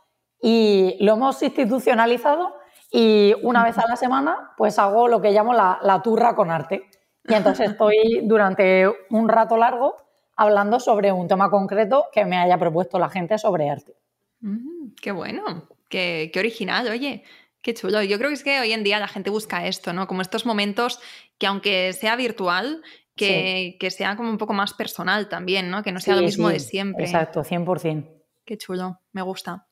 [0.40, 2.54] Y lo hemos institucionalizado
[2.92, 6.52] y una vez a la semana pues hago lo que llamo la, la turra con
[6.52, 6.88] arte.
[7.24, 9.96] Y entonces estoy durante un rato largo
[10.36, 13.96] hablando sobre un tema concreto que me haya propuesto la gente sobre arte.
[14.42, 15.42] Mm, qué bueno,
[15.88, 17.24] qué, qué original, oye.
[17.64, 18.02] Qué chulo.
[18.02, 20.06] Yo creo que es que hoy en día la gente busca esto, ¿no?
[20.06, 21.00] Como estos momentos
[21.38, 22.82] que aunque sea virtual,
[23.16, 25.82] que, sea como un poco más personal también, ¿no?
[25.82, 27.06] Que no sea lo mismo de siempre.
[27.06, 28.06] Exacto, 100%.
[28.44, 29.66] Qué chulo, me gusta.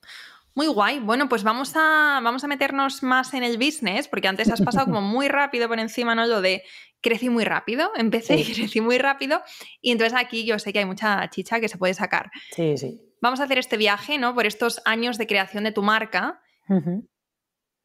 [0.55, 1.01] Muy guay.
[1.01, 4.87] Bueno, pues vamos a, vamos a meternos más en el business, porque antes has pasado
[4.87, 6.27] como muy rápido por encima, ¿no?
[6.27, 6.63] Lo de
[7.03, 9.43] crecí muy rápido, empecé y crecí muy rápido.
[9.83, 12.31] Y entonces aquí yo sé que hay mucha chicha que se puede sacar.
[12.57, 13.03] Sí, sí.
[13.21, 14.35] Vamos a hacer este viaje, ¿no?
[14.35, 16.41] Por estos años de creación de tu marca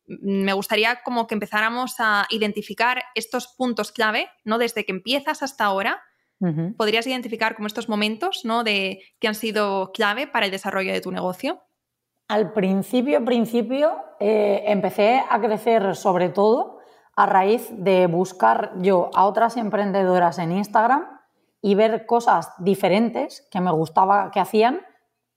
[0.08, 4.58] me gustaría como que empezáramos a identificar estos puntos clave, ¿no?
[4.58, 6.02] Desde que empiezas hasta ahora,
[6.78, 8.64] ¿podrías identificar como estos momentos, ¿no?
[8.64, 11.62] De que han sido clave para el desarrollo de tu negocio?
[12.28, 16.80] Al principio, principio, eh, empecé a crecer sobre todo
[17.16, 21.06] a raíz de buscar yo a otras emprendedoras en Instagram
[21.62, 24.82] y ver cosas diferentes que me gustaba que hacían,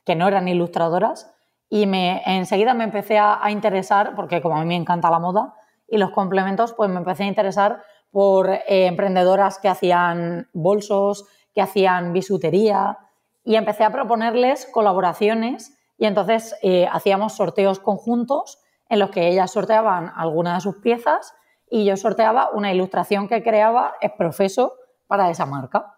[0.05, 1.33] que no eran ilustradoras,
[1.73, 5.55] y me, enseguida me empecé a, interesar, porque como a mí me encanta la moda
[5.87, 11.63] y los complementos, pues me empecé a interesar por eh, emprendedoras que hacían bolsos, que
[11.63, 12.99] hacían bisutería
[13.45, 19.53] y empecé a proponerles colaboraciones y entonces eh, hacíamos sorteos conjuntos en los que ellas
[19.53, 21.35] sorteaban alguna de sus piezas
[21.71, 24.75] y yo sorteaba una ilustración que creaba es profeso
[25.07, 25.95] para esa marca.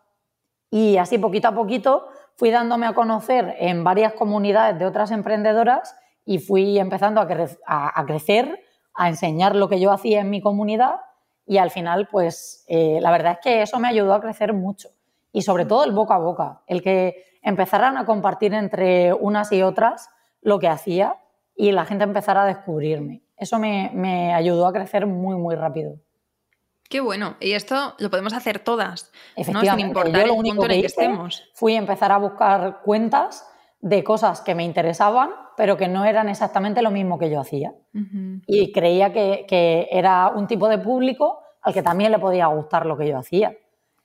[0.70, 5.96] Y así poquito a poquito fui dándome a conocer en varias comunidades de otras emprendedoras
[6.24, 7.26] y fui empezando a,
[8.06, 8.60] crecer,
[8.94, 10.96] a enseñar lo que yo hacía en mi comunidad
[11.46, 14.90] y al final, pues eh, la verdad es que eso me ayudó a crecer mucho.
[15.32, 19.62] Y sobre todo el boca a boca, el que empezaran a compartir entre unas y
[19.62, 20.08] otras
[20.40, 21.16] lo que hacía
[21.56, 23.22] y la gente empezara a descubrirme.
[23.36, 25.96] Eso me, me ayudó a crecer muy, muy rápido.
[26.92, 27.36] Qué bueno.
[27.40, 29.10] Y esto lo podemos hacer todas,
[29.50, 29.62] ¿no?
[29.62, 31.42] sin importar el punto en el que estemos.
[31.54, 33.48] Fui a empezar a buscar cuentas
[33.80, 37.72] de cosas que me interesaban, pero que no eran exactamente lo mismo que yo hacía.
[38.46, 42.98] Y creía que, era un tipo de público al que también le podía gustar lo
[42.98, 43.56] que yo hacía.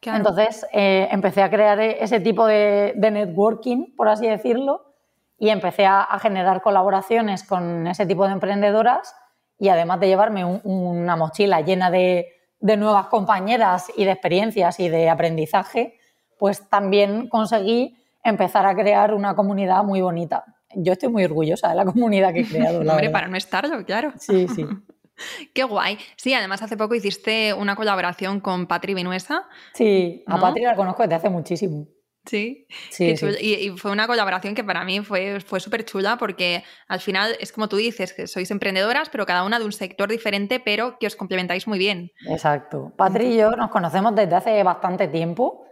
[0.02, 4.94] Entonces eh, empecé a crear ese tipo de, networking, por así decirlo,
[5.38, 9.14] y empecé a, generar colaboraciones con ese tipo de emprendedoras
[9.60, 15.10] y además de llevarme una mochila llena de, nuevas compañeras y de experiencias y de
[15.10, 16.00] aprendizaje,
[16.38, 20.44] pues también conseguí empezar a crear una comunidad muy bonita.
[20.76, 22.80] Yo estoy muy orgullosa de la comunidad que he creado.
[22.92, 24.14] Hombre, para no estarlo, claro.
[24.18, 24.66] Sí, sí.
[25.54, 25.98] Qué guay.
[26.16, 29.46] Sí, además hace poco hiciste una colaboración con Patri Vinuesa.
[29.74, 31.88] Sí, a Patri la conozco desde hace muchísimo.
[32.28, 37.00] Sí, sí, Y, fue una colaboración que para mí fue, fue súper chula porque al
[37.00, 40.60] final es como tú dices, que sois emprendedoras, pero cada una de un sector diferente,
[40.60, 42.12] pero que os complementáis muy bien.
[42.30, 42.92] Exacto.
[42.98, 45.66] Patri y yo nos conocemos desde hace bastante tiempo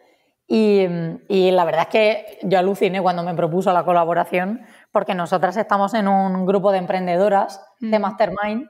[0.47, 0.85] y,
[1.27, 5.93] y la verdad es que yo aluciné cuando me propuso la colaboración porque nosotras estamos
[5.93, 8.69] en un grupo de emprendedoras de Mastermind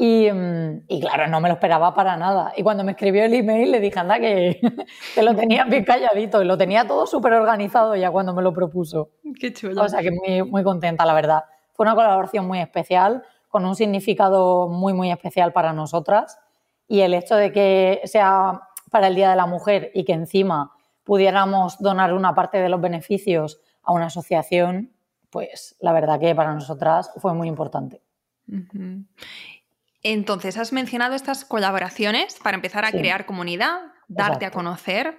[0.00, 2.52] Mm, y, claro, no me lo esperaba para nada.
[2.56, 4.60] Y cuando me escribió el email le dije, anda, que,
[5.14, 8.52] que lo tenía bien calladito y lo tenía todo súper organizado ya cuando me lo
[8.52, 9.10] propuso.
[9.40, 9.82] Qué chulo.
[9.82, 11.44] O sea que muy, muy contenta, la verdad.
[11.72, 16.38] Fue una colaboración muy especial, con un significado muy, muy especial para nosotras.
[16.86, 20.72] Y el hecho de que sea para el Día de la Mujer y que encima
[21.02, 24.92] pudiéramos donar una parte de los beneficios a una asociación,
[25.30, 28.02] pues la verdad que para nosotras fue muy importante.
[30.12, 35.18] Entonces, has mencionado estas colaboraciones para empezar a crear comunidad, darte a conocer.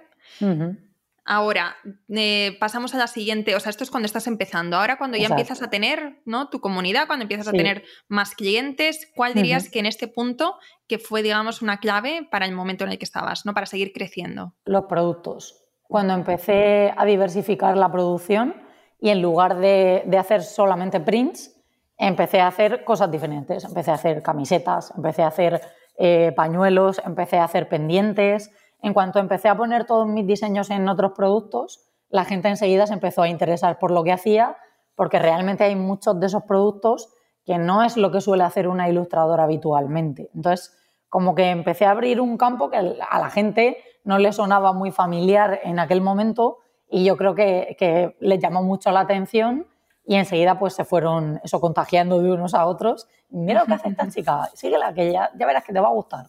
[1.24, 1.76] Ahora,
[2.08, 4.76] eh, pasamos a la siguiente, o sea, esto es cuando estás empezando.
[4.76, 6.48] Ahora, cuando ya empiezas a tener ¿no?
[6.48, 10.56] tu comunidad, cuando empiezas a tener más clientes, ¿cuál dirías que en este punto
[10.88, 13.54] que fue, digamos, una clave para el momento en el que estabas, ¿no?
[13.54, 14.54] Para seguir creciendo.
[14.64, 15.68] Los productos.
[15.84, 18.56] Cuando empecé a diversificar la producción
[19.00, 21.59] y en lugar de, de hacer solamente prints,
[22.00, 23.64] empecé a hacer cosas diferentes.
[23.64, 25.60] Empecé a hacer camisetas, empecé a hacer
[25.98, 28.50] eh, pañuelos, empecé a hacer pendientes.
[28.80, 32.94] En cuanto empecé a poner todos mis diseños en otros productos, la gente enseguida se
[32.94, 34.56] empezó a interesar por lo que hacía,
[34.96, 37.12] porque realmente hay muchos de esos productos
[37.44, 40.30] que no es lo que suele hacer una ilustradora habitualmente.
[40.34, 40.74] Entonces,
[41.10, 44.90] como que empecé a abrir un campo que a la gente no le sonaba muy
[44.90, 46.58] familiar en aquel momento
[46.88, 49.66] y yo creo que, que les llamó mucho la atención
[50.10, 53.06] y enseguida pues se fueron eso contagiando de unos a otros.
[53.28, 55.92] Mira lo que hace esta chica, síguela que ya, ya verás que te va a
[55.92, 56.26] gustar.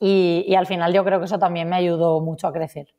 [0.00, 2.94] Y, y, al final yo creo que eso también me ayudó mucho a crecer.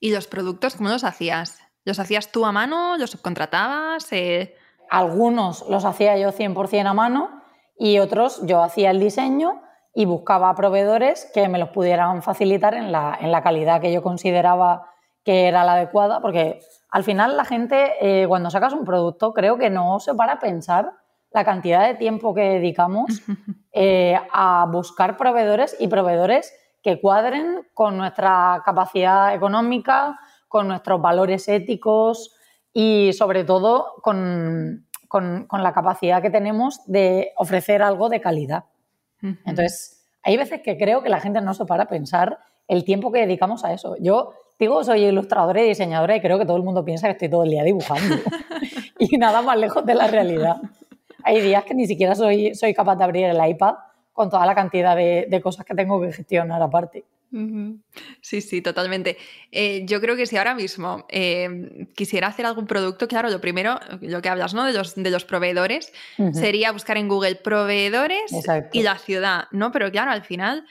[0.00, 1.60] ¿Y los productos cómo los hacías?
[1.86, 2.98] ¿Los hacías tú a mano?
[2.98, 4.12] ¿Los subcontratabas?
[4.12, 4.54] Eh...
[4.90, 7.40] Algunos los hacía yo 100% a mano
[7.78, 9.62] y otros yo hacía el diseño
[9.94, 14.02] y buscaba proveedores que me los pudieran facilitar en la, en la calidad que yo
[14.02, 14.90] consideraba
[15.24, 19.58] que era la adecuada, porque al final la gente, eh, cuando sacas un producto, creo
[19.58, 20.92] que no se para a pensar
[21.30, 23.06] la cantidad de tiempo que dedicamos
[23.72, 31.48] eh, a buscar proveedores y proveedores que cuadren con nuestra capacidad económica, con nuestros valores
[31.48, 32.34] éticos
[32.72, 38.64] y sobre todo con, la capacidad que tenemos de ofrecer algo de calidad.
[39.20, 43.10] Entonces, hay veces que creo que la gente no se para a pensar el tiempo
[43.10, 43.96] que dedicamos a eso.
[43.98, 47.28] Yo Digo, soy ilustradora y diseñadora y creo que todo el mundo piensa que estoy
[47.28, 48.16] todo el día dibujando.
[48.98, 50.56] y nada más lejos de la realidad.
[51.22, 53.74] Hay días que ni siquiera soy, soy capaz de abrir el iPad
[54.12, 57.04] con toda la cantidad de, cosas que tengo que gestionar aparte.
[58.20, 59.16] Sí, sí, totalmente.
[59.52, 63.78] Eh, yo creo que si ahora mismo eh, quisiera hacer algún producto, claro, lo primero,
[64.00, 64.64] lo que hablas, ¿no?
[64.64, 65.92] De los, de los proveedores,
[66.32, 68.32] sería buscar en Google proveedores
[68.72, 69.70] y la ciudad, ¿no?
[69.70, 70.64] Pero claro, al final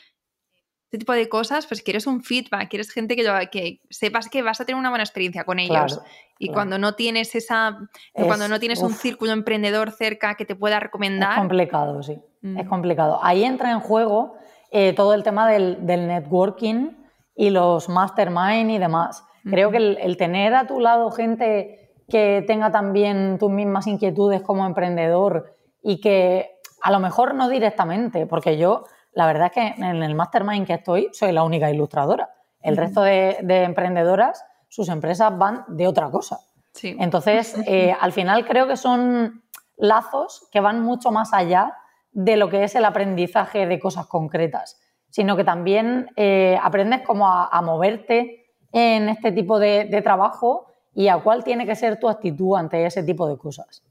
[0.88, 4.62] este tipo de cosas, pues quieres un feedback, quieres gente que, que sepas que vas
[4.62, 6.00] a tener una buena experiencia con ellos.
[6.40, 7.78] y cuando no tienes esa,
[8.14, 11.34] cuando no tienes un círculo emprendedor cerca que te pueda recomendar.
[11.34, 12.14] Es complicado, sí.
[12.42, 12.70] Es mm.
[12.70, 13.20] complicado.
[13.22, 14.36] Ahí entra en juego
[14.72, 16.92] eh, todo el tema del, networking
[17.36, 19.26] y los mastermind y demás.
[19.44, 24.42] Creo que el, el, tener a tu lado gente que tenga también tus mismas inquietudes
[24.42, 29.82] como emprendedor y que a lo mejor no directamente, porque yo la verdad es que
[29.84, 32.30] en el mastermind que estoy soy la única ilustradora.
[32.62, 36.40] El resto de, emprendedoras, sus empresas van de otra cosa.
[36.84, 39.44] Entonces, eh, al final creo que son
[39.78, 41.74] lazos que van mucho más allá
[42.12, 47.28] de lo que es el aprendizaje de cosas concretas, sino que también eh, aprendes como
[47.28, 52.56] a, moverte en este tipo de, trabajo y a cuál tiene que ser tu actitud
[52.58, 53.84] ante ese tipo de cosas.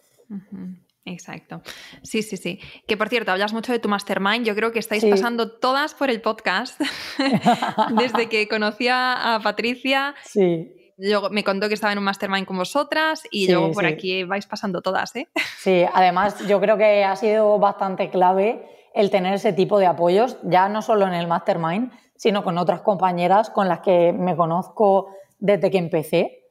[1.06, 1.62] Exacto.
[2.02, 2.60] Sí, sí, sí.
[2.86, 4.44] Que por cierto, hablas mucho de tu mastermind.
[4.44, 6.78] Yo creo que estáis pasando todas por el podcast.
[7.98, 10.14] Desde que conocí a Patricia.
[10.24, 10.72] Sí.
[10.98, 14.46] Luego me contó que estaba en un mastermind con vosotras y luego por aquí vais
[14.46, 15.28] pasando todas, ¿eh?
[15.58, 20.38] Sí, además yo creo que ha sido bastante clave el tener ese tipo de apoyos,
[20.42, 25.10] ya no solo en el mastermind, sino con otras compañeras con las que me conozco
[25.38, 26.45] desde que empecé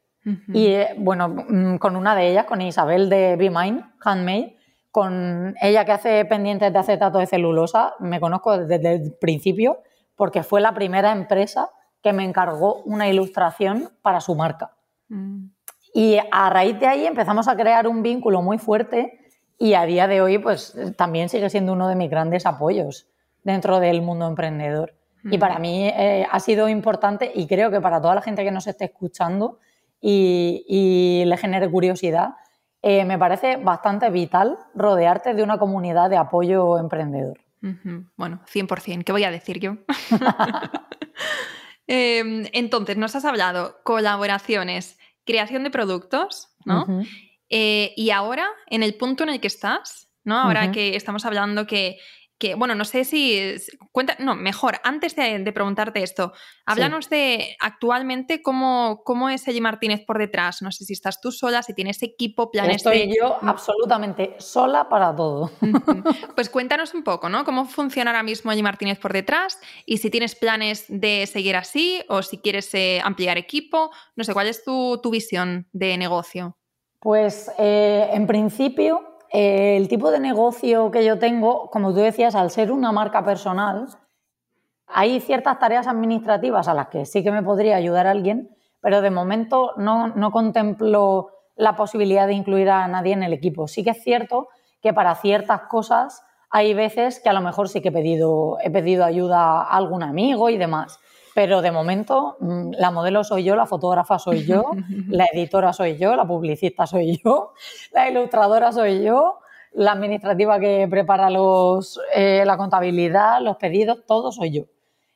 [0.53, 4.57] Y eh, bueno, mm, con una de ellas, con Isabel de Be Mine, Handmade,
[4.91, 9.79] con ella que hace pendientes de acetato de celulosa, me conozco desde el principio
[10.15, 11.69] porque fue la primera empresa
[12.01, 14.71] que me encargó una ilustración para su marca.
[15.09, 15.47] Mm.
[15.93, 19.19] Y a raíz de ahí empezamos a crear un vínculo muy fuerte
[19.57, 23.07] y a día de hoy pues también sigue siendo uno de mis grandes apoyos
[23.43, 24.93] dentro del mundo emprendedor.
[25.23, 28.51] Y para mí eh, ha sido importante y creo que para toda la gente que
[28.51, 29.57] nos esté escuchando
[30.07, 32.35] y, le genere curiosidad,
[32.81, 37.39] eh, me parece bastante vital rodearte de una comunidad de apoyo emprendedor.
[38.15, 39.77] Bueno, 100%, ¿qué voy a decir yo?
[41.87, 46.87] Em, entonces, nos has hablado colaboraciones, creación de productos, ¿no?
[47.47, 50.35] Eh, y ahora, en el punto en el que estás, ¿no?
[50.35, 51.99] Ahora que estamos hablando que
[52.37, 53.55] que, bueno, no sé si.
[53.91, 56.33] Cuenta, no, mejor, antes de, preguntarte esto,
[56.65, 60.61] háblanos de actualmente cómo, cómo es Eli Martínez por detrás.
[60.61, 65.15] No sé si estás tú sola, si tienes equipo, planes Estoy yo absolutamente sola para
[65.15, 65.51] todo.
[66.35, 67.45] Pues cuéntanos un poco, ¿no?
[67.45, 69.57] ¿Cómo funciona ahora mismo Eli Martínez por detrás?
[69.85, 73.91] Y si tienes planes de seguir así o si quieres eh, ampliar equipo.
[74.15, 76.57] No sé, ¿cuál es tu, visión de negocio?
[76.99, 82.51] Pues eh, en principio el tipo de negocio que yo tengo, como tú decías, al
[82.51, 83.87] ser una marca personal,
[84.87, 89.11] hay ciertas tareas administrativas a las que sí que me podría ayudar alguien, pero de
[89.11, 93.67] momento no, contemplo la posibilidad de incluir a nadie en el equipo.
[93.67, 94.47] Sí que es cierto
[94.81, 98.71] que para ciertas cosas hay veces que a lo mejor sí que he pedido, he
[98.71, 100.97] pedido ayuda a algún amigo y demás.
[101.35, 104.71] Pero de momento mm, la modelo soy yo, la fotógrafa soy yo,
[105.09, 107.51] la editora soy yo, la publicista soy yo,
[107.91, 109.39] la ilustradora soy yo,
[109.73, 114.63] la administrativa que prepara los, eh, la contabilidad, los pedidos, todo soy yo.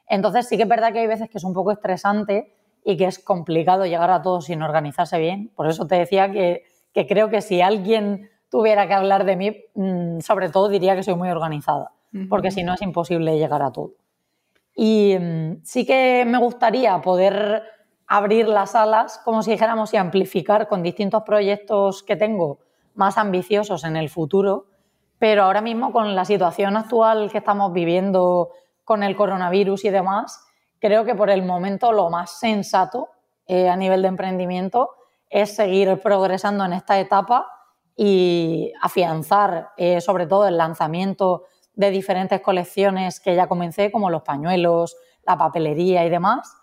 [0.09, 2.53] Entonces sí que es verdad que hay veces que es un poco estresante
[2.83, 5.53] y que es complicado llegar a todo sin organizarse bien.
[5.55, 9.55] Por eso te decía que, que creo que si alguien tuviera que hablar de mí,
[9.75, 11.93] mm, sobre todo diría que soy muy organizada,
[12.27, 13.93] porque si no es imposible llegar a todo.
[14.81, 17.63] Y mm, sí que me gustaría poder
[18.07, 22.59] abrir las alas, como si dijéramos, y amplificar con distintos proyectos que tengo
[22.93, 24.67] más ambiciosos en el futuro,
[25.17, 28.51] pero ahora mismo con la situación actual que estamos viviendo
[28.85, 30.45] con el coronavirus y demás,
[30.79, 33.09] creo que por el momento lo más sensato
[33.47, 34.91] eh, a nivel de emprendimiento
[35.29, 37.51] es seguir progresando en esta etapa
[37.97, 41.43] y afianzar eh, sobre todo el lanzamiento
[41.79, 46.53] de diferentes colecciones que ya comencé, como los pañuelos, la papelería y demás.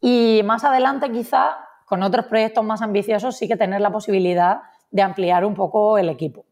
[0.00, 4.60] Y más adelante, quizá, con otros proyectos más ambiciosos, sí que tener la posibilidad
[4.92, 6.46] de ampliar un poco el equipo.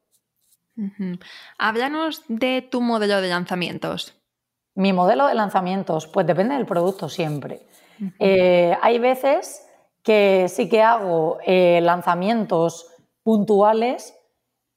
[1.58, 4.20] Háblanos de tu modelo de lanzamientos.
[4.74, 7.68] Mi modelo de lanzamientos, pues depende del producto siempre.
[8.18, 9.64] Eh, hay veces
[10.02, 12.88] que sí que hago eh, lanzamientos
[13.22, 14.12] puntuales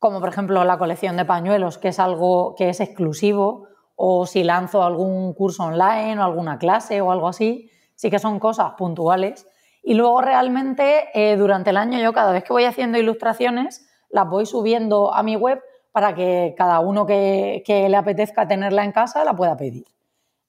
[0.05, 4.43] como por ejemplo la colección de pañuelos, que es algo que es exclusivo, o si
[4.43, 9.47] lanzo algún curso online o alguna clase o algo así, sí que son cosas puntuales.
[9.81, 14.29] Y luego realmente eh, durante el año yo cada vez que voy haciendo ilustraciones las
[14.29, 15.59] voy subiendo a mi web
[15.91, 19.85] para que cada uno que, que le apetezca tenerla en casa la pueda pedir.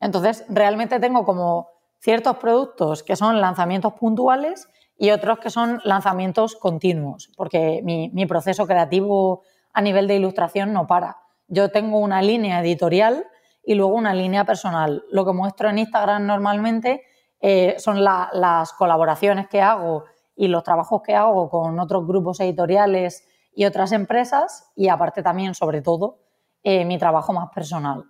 [0.00, 6.56] Entonces realmente tengo como ciertos productos que son lanzamientos puntuales y otros que son lanzamientos
[6.56, 11.18] continuos, porque mi, proceso creativo a nivel de ilustración no para.
[11.48, 13.26] Yo tengo una línea editorial
[13.62, 15.04] y luego una línea personal.
[15.10, 17.02] Lo que muestro en Instagram normalmente
[17.40, 20.04] eh, son las colaboraciones que hago
[20.34, 25.54] y los trabajos que hago con otros grupos editoriales y otras empresas y aparte también,
[25.54, 26.20] sobre todo,
[26.62, 28.04] eh, mi trabajo más personal.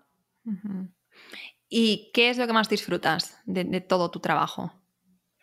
[1.69, 4.71] ¿Y qué es lo que más disfrutas de todo tu trabajo?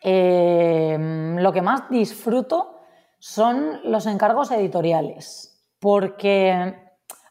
[0.06, 2.82] Em, lo que más disfruto
[3.18, 6.74] son los encargos editoriales, porque,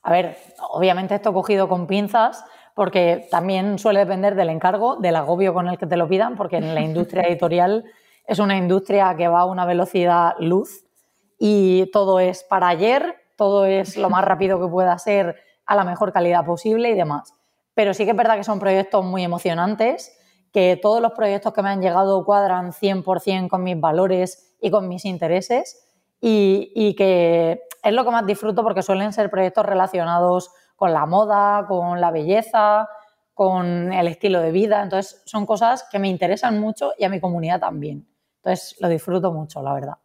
[0.01, 0.37] a ver,
[0.71, 5.77] obviamente esto cogido con pinzas, porque también suele depender del encargo, del agobio con el
[5.77, 7.85] que te lo pidan, porque en la industria editorial
[8.25, 10.83] es una industria que va a una velocidad luz
[11.37, 15.35] y todo es para ayer, todo es lo más rápido que pueda ser
[15.67, 17.35] a la mejor calidad posible y demás.
[17.75, 20.17] Pero sí que es verdad que son proyectos muy emocionantes
[20.53, 24.87] que todos los proyectos que me han llegado cuadran 100% con mis valores y con
[24.87, 25.89] mis intereses
[26.21, 31.65] y, que es lo que más disfruto porque suelen ser proyectos relacionados con la moda,
[31.67, 32.87] con la belleza,
[33.33, 34.81] con el estilo de vida.
[34.83, 38.07] Entonces son cosas que me interesan mucho y a mi comunidad también.
[38.37, 39.97] Entonces lo disfruto mucho, la verdad.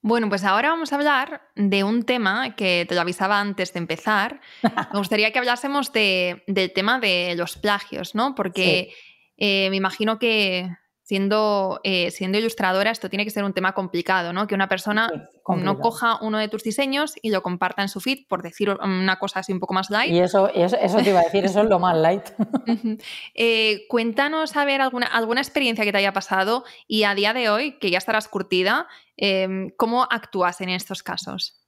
[0.00, 3.78] Bueno, pues ahora vamos a hablar de un tema que te lo avisaba antes de
[3.78, 4.40] empezar.
[4.62, 8.34] Me gustaría que hablásemos del tema de los plagios, ¿no?
[8.34, 8.94] Porque
[9.36, 10.70] eh, me imagino que
[11.08, 14.46] siendo, eh, siendo ilustradora, esto tiene que ser un tema complicado, ¿no?
[14.46, 15.10] Que una persona
[15.46, 19.18] no coja uno de tus diseños y lo comparta en su feed, por decir una
[19.18, 20.12] cosa así un poco más light.
[20.12, 22.24] Y eso, eso, te iba a decir, eso es lo más light.
[23.34, 27.48] Eh, cuéntanos a ver alguna, alguna experiencia que te haya pasado y a día de
[27.48, 28.86] hoy, que ya estarás curtida,
[29.16, 31.62] em, ¿cómo actúas en estos casos?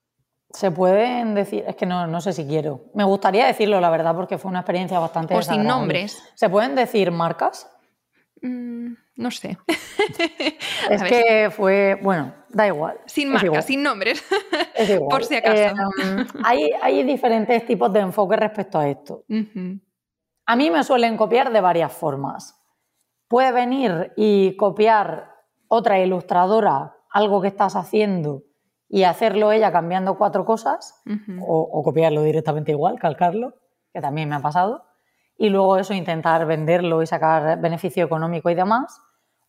[0.50, 2.90] Se pueden decir, es que no, no, sé si quiero.
[2.94, 5.34] Me gustaría decirlo, la verdad, porque fue una experiencia bastante.
[5.34, 6.22] O sin nombres.
[6.34, 7.70] ¿Se pueden decir marcas?
[8.42, 9.58] Mm, no sé.
[10.90, 12.98] es que fue, bueno, da igual.
[13.04, 14.24] Sin marcas, sin nombres.
[15.10, 15.74] Por si acaso.
[15.74, 19.24] Eh, hay, hay, diferentes tipos de enfoque respecto a esto.
[20.46, 22.58] A mí me suelen copiar de varias formas.
[23.28, 25.34] Puede venir y copiar
[25.68, 28.42] otra ilustradora algo que estás haciendo
[28.88, 31.02] y hacerlo ella cambiando cuatro cosas,
[31.40, 33.54] o, o copiarlo directamente igual, calcarlo,
[33.92, 34.90] que también me ha pasado
[35.40, 39.00] y luego eso intentar venderlo y sacar beneficio económico y demás.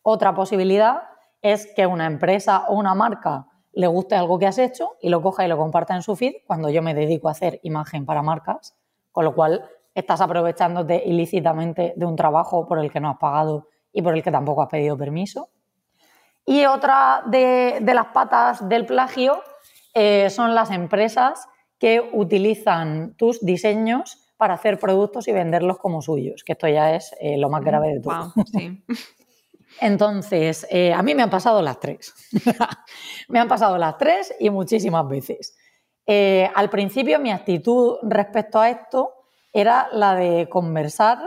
[0.02, 1.02] Otra posibilidad
[1.40, 5.22] es que una empresa o una marca le guste algo que has hecho y lo
[5.22, 8.22] coja y lo comparta en su feed cuando yo me dedico a hacer imagen para
[8.22, 8.76] marcas,
[9.10, 13.68] con lo cual estás aprovechándote ilícitamente de un trabajo por el que no has pagado
[13.92, 15.48] y por el que tampoco has pedido permiso.
[16.44, 19.42] Y otra de, las patas del plagio
[19.94, 21.48] eh, son las empresas
[21.78, 27.14] que utilizan tus diseños para hacer productos y venderlos como suyos, que esto ya es
[27.20, 28.32] eh, lo más grave de todo.
[29.80, 32.14] Entonces, eh, a mí me han pasado las tres.
[33.28, 35.56] me han pasado las tres y muchísimas veces.
[36.06, 39.14] Eh, al principio mi actitud respecto a esto
[39.52, 41.18] era la de conversar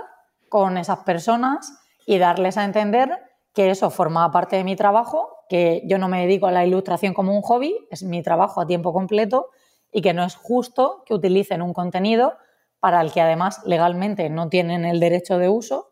[0.50, 1.74] con esas personas
[2.06, 3.10] y darles a entender
[3.54, 7.14] que eso formaba parte de mi trabajo, que yo no me dedico a la ilustración
[7.14, 9.50] como un hobby, es mi trabajo a tiempo completo
[9.92, 12.38] y que no es justo que utilicen un contenido
[12.80, 15.85] para el que además legalmente no tienen el derecho de uso,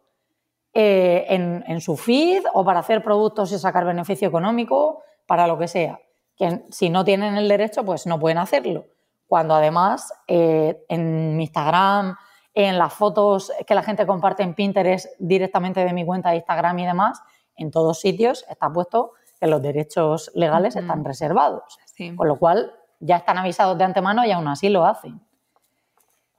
[0.73, 5.67] eh, en, su feed o para hacer productos y sacar beneficio económico, para lo que
[5.67, 5.99] sea.
[6.35, 8.85] Que si no tienen el derecho, pues no pueden hacerlo.
[9.27, 12.15] Cuando además eh, en mi Instagram,
[12.53, 16.79] en las fotos que la gente comparte en Pinterest directamente de mi cuenta de Instagram
[16.79, 17.21] y demás,
[17.55, 21.77] en todos sitios está puesto que los derechos legales están reservados.
[22.15, 25.21] Con lo cual ya están avisados de antemano y aún así lo hacen.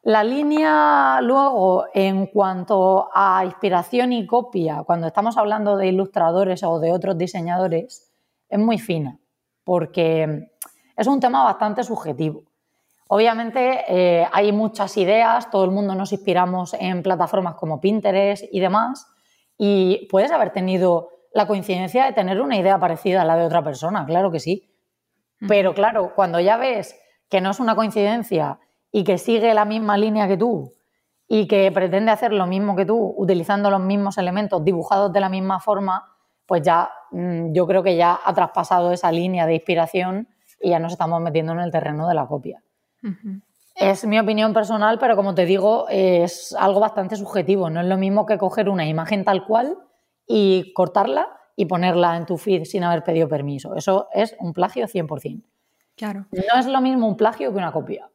[0.05, 6.79] La línea luego, en cuanto a inspiración y copia, cuando estamos hablando de ilustradores o
[6.79, 8.13] de otros diseñadores,
[8.51, 9.19] es muy fina,
[9.65, 10.51] porque
[10.95, 12.43] es un tema bastante subjetivo.
[13.09, 18.61] Obviamente eh, hay muchas ideas, todo el mundo nos inspiramos en plataformas como Pinterest y
[18.61, 19.07] demás,
[19.57, 23.65] y puedes haber tenido la coincidencia de tener una idea parecida a la de otra
[23.65, 24.71] persona, claro que sí.
[25.49, 26.95] Pero claro, cuando ya ves
[27.31, 28.59] que no es una coincidencia
[28.97, 30.73] y que sigue la misma línea que tú
[31.27, 35.29] y que pretende hacer lo mismo que tú, utilizando los mismos elementos, dibujados de la
[35.29, 36.13] misma forma,
[36.47, 40.29] pues ya mm, yo creo que ya ha traspasado esa línea de inspiración
[40.61, 42.63] y ya nos estamos metiendo en el terreno de la copia.
[43.75, 47.71] Es mi opinión personal, pero como te digo, es algo bastante subjetivo.
[47.71, 49.77] No es lo mismo que coger una imagen tal cual
[50.25, 53.75] y cortarla y ponerla en tu feed sin haber pedido permiso.
[53.75, 55.43] Eso es un plagio 100%.
[55.97, 56.27] Claro.
[56.31, 58.09] No es lo mismo un plagio que una copia.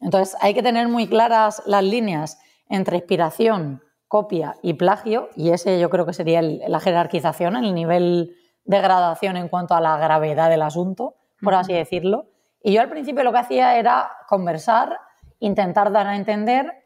[0.00, 2.38] Entonces hay que tener muy claras las líneas
[2.68, 8.36] entre inspiración, copia y plagio, y ese yo creo que sería la jerarquización, el nivel
[8.64, 12.26] de gradación en cuanto a la gravedad del asunto, por así decirlo.
[12.62, 14.98] Y yo al principio lo que hacía era conversar,
[15.38, 16.84] intentar dar a entender,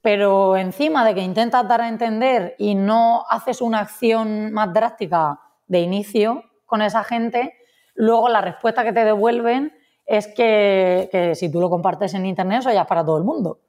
[0.00, 5.40] pero encima de que intentas dar a entender y no haces una acción más drástica
[5.66, 7.52] de inicio con esa gente,
[7.94, 9.72] luego la respuesta que te devuelven
[10.08, 13.60] es que, si tú lo compartes en Internet, eso ya es para todo el mundo.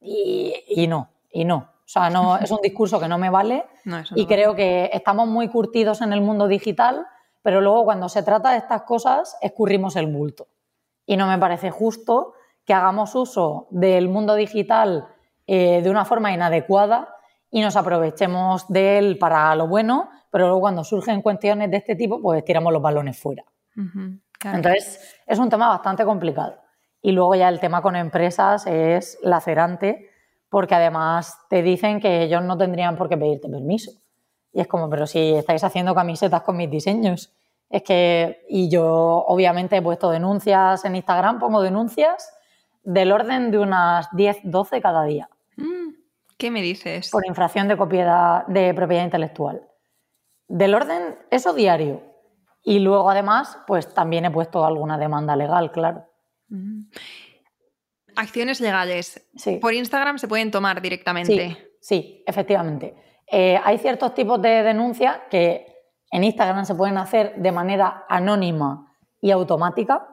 [0.00, 1.56] Y, no, y no.
[1.56, 3.66] O sea, no, es un discurso que no me vale
[4.14, 7.06] y creo que estamos muy curtidos en el mundo digital,
[7.42, 10.48] pero luego cuando se trata de estas cosas escurrimos el bulto.
[11.04, 12.32] Y no me parece justo
[12.64, 15.08] que hagamos uso del mundo digital
[15.46, 17.14] eh, de una forma inadecuada
[17.50, 21.94] y nos aprovechemos de él para lo bueno, pero luego cuando surgen cuestiones de este
[21.94, 23.44] tipo, pues tiramos los balones fuera.
[24.44, 26.56] Entonces, es un tema bastante complicado.
[27.00, 30.10] Y luego ya el tema con empresas es lacerante
[30.48, 33.90] porque además te dicen que ellos no tendrían por qué pedirte permiso.
[34.52, 37.34] Y es como, pero si estáis haciendo camisetas con mis diseños.
[37.68, 38.86] Es que, y yo
[39.26, 42.32] obviamente he puesto denuncias en Instagram, pongo denuncias
[42.84, 45.28] del orden de unas 10, 12 cada día.
[45.56, 45.94] Mm,
[46.38, 47.10] ¿Qué me dices?
[47.10, 49.62] Por infracción de, propiedad, de propiedad intelectual.
[50.46, 52.13] Del orden, eso diario.
[52.64, 56.06] Y luego, además, pues también he puesto alguna demanda legal, claro.
[56.48, 56.86] Mm.
[58.16, 59.28] Acciones legales.
[59.60, 61.76] Por Instagram se pueden tomar directamente.
[61.80, 62.94] Sí, efectivamente.
[63.26, 65.66] Eh, hay ciertos tipos de denuncias que
[66.10, 70.06] en Instagram se pueden hacer de manera anónima y automática,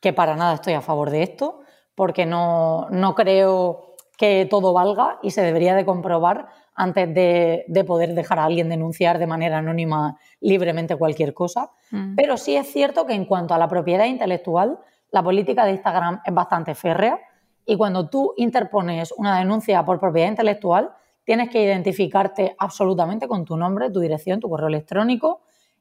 [0.00, 1.60] que para nada estoy a favor de esto,
[1.94, 8.38] porque no, creo que todo valga y se debería de comprobar antes de, poder dejar
[8.38, 11.70] a alguien denunciar de manera anónima libremente cualquier cosa.
[11.90, 12.14] Mm.
[12.14, 14.78] Pero sí es cierto que en cuanto a la propiedad intelectual,
[15.10, 17.18] la política de Instagram es bastante férrea
[17.64, 20.92] y cuando tú interpones una denuncia por propiedad intelectual,
[21.24, 25.40] tienes que identificarte absolutamente con tu nombre, tu dirección, tu correo electrónico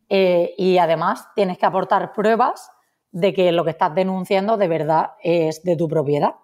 [0.09, 2.71] eh, y además tienes que aportar pruebas
[3.11, 6.35] de que lo que estás denunciando de verdad es de tu propiedad.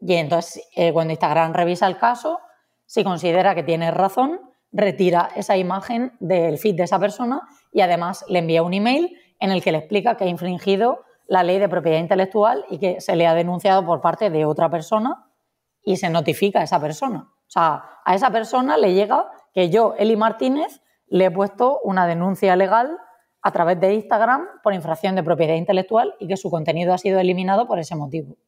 [0.00, 2.40] Y entonces, eh, cuando Instagram revisa el caso,
[2.88, 4.40] si considera que tienes razón,
[4.72, 9.50] retira esa imagen del feed de esa persona y además le envía un email en
[9.50, 13.14] el que le explica que ha infringido la ley de propiedad intelectual y que se
[13.14, 15.26] le ha denunciado por parte de otra persona
[15.84, 17.28] y se notifica a esa persona.
[17.30, 22.06] O sea, a esa persona le llega que yo, Eli Martínez, le he puesto una
[22.06, 22.98] denuncia legal
[23.42, 27.20] a través de Instagram por infracción de propiedad intelectual y que su contenido ha sido
[27.20, 28.38] eliminado por ese motivo.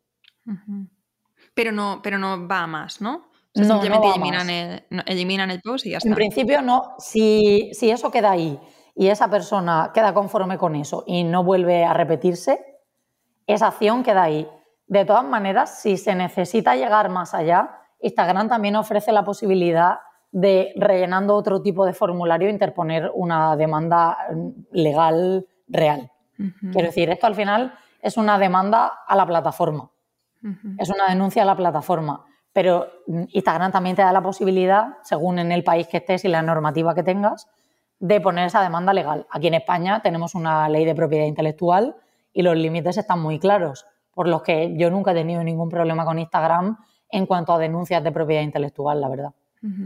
[1.53, 3.30] Pero no, pero no va más, ¿no?
[3.55, 6.09] Simplemente eliminan, El, eliminan, el, post y ya está.
[6.09, 6.95] En principio no.
[6.99, 8.59] Si, si eso queda ahí
[8.95, 12.65] y esa persona queda conforme con eso y no vuelve a repetirse,
[13.47, 14.49] esa acción queda ahí.
[14.87, 19.99] De todas maneras, si se necesita llegar más allá, Instagram también ofrece la posibilidad
[20.33, 24.19] de, rellenando otro tipo de formulario, interponer una demanda
[24.73, 26.11] legal real.
[26.73, 29.91] Quiero decir, esto al final es una demanda a la plataforma.
[30.79, 32.25] Es una denuncia a la plataforma.
[32.53, 36.43] Pero Instagram también te da la posibilidad, según en el país que estés y la
[36.43, 37.49] normativa que tengas,
[38.01, 39.27] de poner esa demanda legal.
[39.31, 41.95] Aquí en España tenemos una ley de propiedad intelectual
[42.33, 46.05] y los límites están muy claros, por los que yo nunca he tenido ningún problema
[46.05, 46.79] con Instagram
[47.11, 49.33] en cuanto a denuncias de propiedad intelectual, la verdad.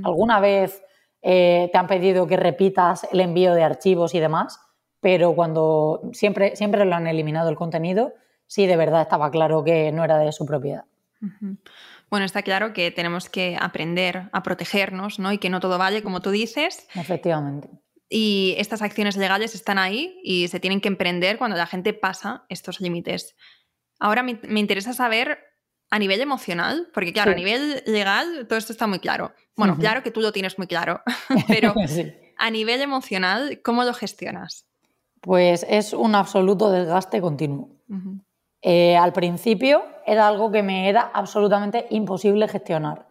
[0.04, 0.84] ¿Alguna vez
[1.20, 4.60] eh, te han pedido que repitas el envío de archivos y demás?
[5.00, 8.12] Pero cuando siempre, siempre lo han eliminado el contenido,
[8.46, 10.84] sí de verdad estaba claro que no era de su propiedad.
[12.14, 15.32] Bueno, está claro que tenemos que aprender a protegernos, ¿no?
[15.32, 16.86] Y que no todo vale, como tú dices.
[16.94, 17.68] Efectivamente.
[18.08, 22.44] Y estas acciones legales están ahí y se tienen que emprender cuando la gente pasa
[22.48, 23.34] estos límites.
[23.98, 25.40] Ahora me, interesa saber
[25.90, 29.34] a nivel emocional, porque claro, a nivel legal todo esto está muy claro.
[29.56, 31.02] Bueno, claro que tú lo tienes muy claro,
[31.48, 31.74] pero
[32.38, 34.68] a nivel emocional, ¿cómo lo gestionas?
[35.20, 37.70] Pues es un absoluto desgaste continuo.
[38.66, 43.06] Eh, al principio era algo que me era absolutamente imposible gestionar.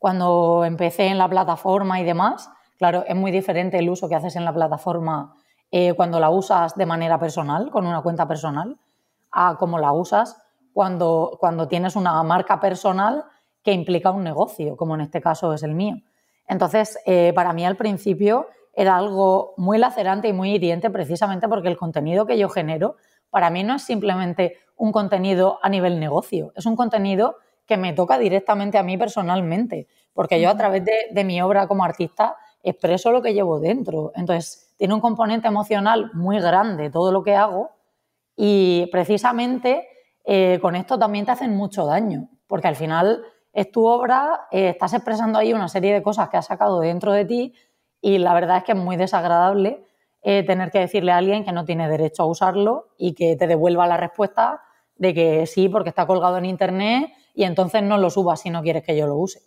[0.00, 4.34] Cuando empecé en la plataforma y demás, claro, es muy diferente el uso que haces
[4.34, 5.36] en la plataforma
[5.70, 8.78] eh, cuando la usas de manera personal, con una cuenta personal,
[9.30, 10.42] a cómo la usas
[10.72, 13.26] cuando, cuando tienes una marca personal
[13.62, 15.98] que implica un negocio, como en este caso es el mío.
[16.48, 21.68] Entonces, eh, para mí al principio era algo muy lacerante y muy hiriente precisamente porque
[21.68, 22.96] el contenido que yo genero
[23.30, 27.92] para mí no es simplemente un contenido a nivel negocio, es un contenido que me
[27.92, 33.10] toca directamente a mí personalmente, porque yo a través de, mi obra como artista expreso
[33.10, 34.12] lo que llevo dentro.
[34.14, 37.70] Entonces, tiene un componente emocional muy grande todo lo que hago
[38.36, 39.88] y precisamente
[40.24, 44.70] eh, con esto también te hacen mucho daño, porque al final es tu obra, eh,
[44.70, 47.54] estás expresando ahí una serie de cosas que has sacado dentro de ti
[48.00, 49.84] y la verdad es que es muy desagradable
[50.22, 53.46] eh, tener que decirle a alguien que no tiene derecho a usarlo y que te
[53.46, 54.60] devuelva la respuesta
[54.96, 58.62] de que sí, porque está colgado en Internet y entonces no lo subas si no
[58.62, 59.40] quieres que yo lo use.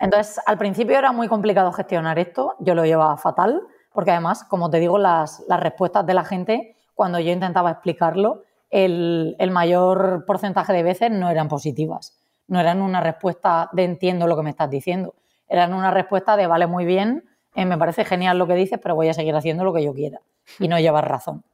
[0.00, 4.68] Entonces, al principio era muy complicado gestionar esto, yo lo llevaba fatal, porque además, como
[4.70, 10.72] te digo, las, respuestas de la gente, cuando yo intentaba explicarlo, el, el, mayor porcentaje
[10.72, 12.18] de veces no eran positivas,
[12.48, 15.14] no eran una respuesta de entiendo lo que me estás diciendo,
[15.48, 17.24] eran una respuesta de vale muy bien,
[17.54, 19.94] eh, me parece genial lo que dices, pero voy a seguir haciendo lo que yo
[19.94, 20.20] quiera
[20.58, 21.44] y no llevar razón.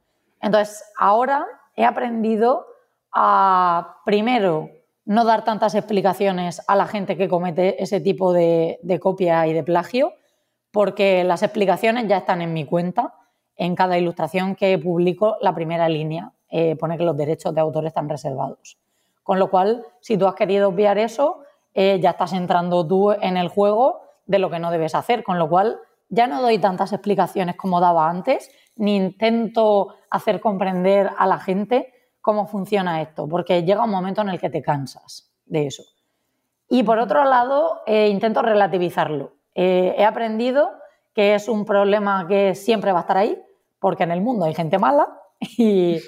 [0.41, 2.67] Entonces, ahora he aprendido
[3.13, 4.71] a, primero,
[5.05, 9.63] no dar tantas explicaciones a la gente que comete ese tipo de, copia y de
[9.63, 10.13] plagio,
[10.71, 13.15] porque las explicaciones ya están en mi cuenta.
[13.57, 17.87] En cada ilustración que publico, la primera línea eh, pone que los derechos de autor
[17.87, 18.79] están reservados.
[19.23, 21.43] Con lo cual, si tú has querido obviar eso,
[21.75, 25.23] eh, ya estás entrando tú en el juego de lo que no debes hacer.
[25.23, 31.11] Con lo cual, ya no doy tantas explicaciones como daba antes, ni intento hacer comprender
[31.19, 31.93] a la gente
[32.31, 35.83] cómo funciona esto, porque llega un momento en el que te cansas de eso.
[36.69, 39.33] Y por otro lado, eh, intento relativizarlo.
[39.57, 40.71] Eh, he aprendido
[41.13, 43.37] que es un problema que siempre va a estar ahí,
[43.81, 45.09] porque en el mundo hay gente mala
[45.41, 45.99] y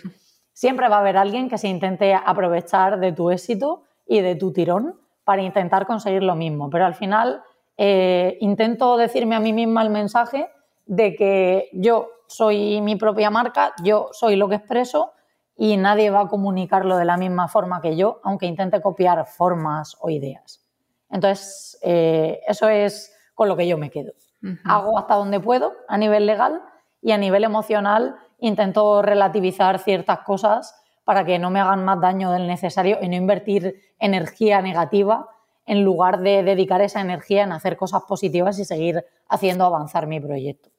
[0.52, 4.52] siempre va a haber alguien que se intente aprovechar de tu éxito y de tu
[4.52, 6.70] tirón para intentar conseguir lo mismo.
[6.70, 7.42] Pero al final
[7.76, 10.48] eh, intento decirme a mí misma el mensaje
[10.86, 15.14] de que yo soy mi propia marca, yo soy lo que expreso
[15.64, 19.96] y nadie va a comunicarlo de la misma forma que yo, aunque intente copiar formas
[20.00, 20.60] o ideas.
[21.08, 24.12] Entonces, eh, eso es con lo que yo me quedo.
[24.64, 26.60] Hago hasta donde puedo a nivel legal
[27.00, 32.32] y a nivel emocional intento relativizar ciertas cosas para que no me hagan más daño
[32.32, 35.28] del necesario y no invertir energía negativa
[35.64, 40.18] en lugar de dedicar esa energía en hacer cosas positivas y seguir haciendo avanzar mi
[40.18, 40.71] proyecto.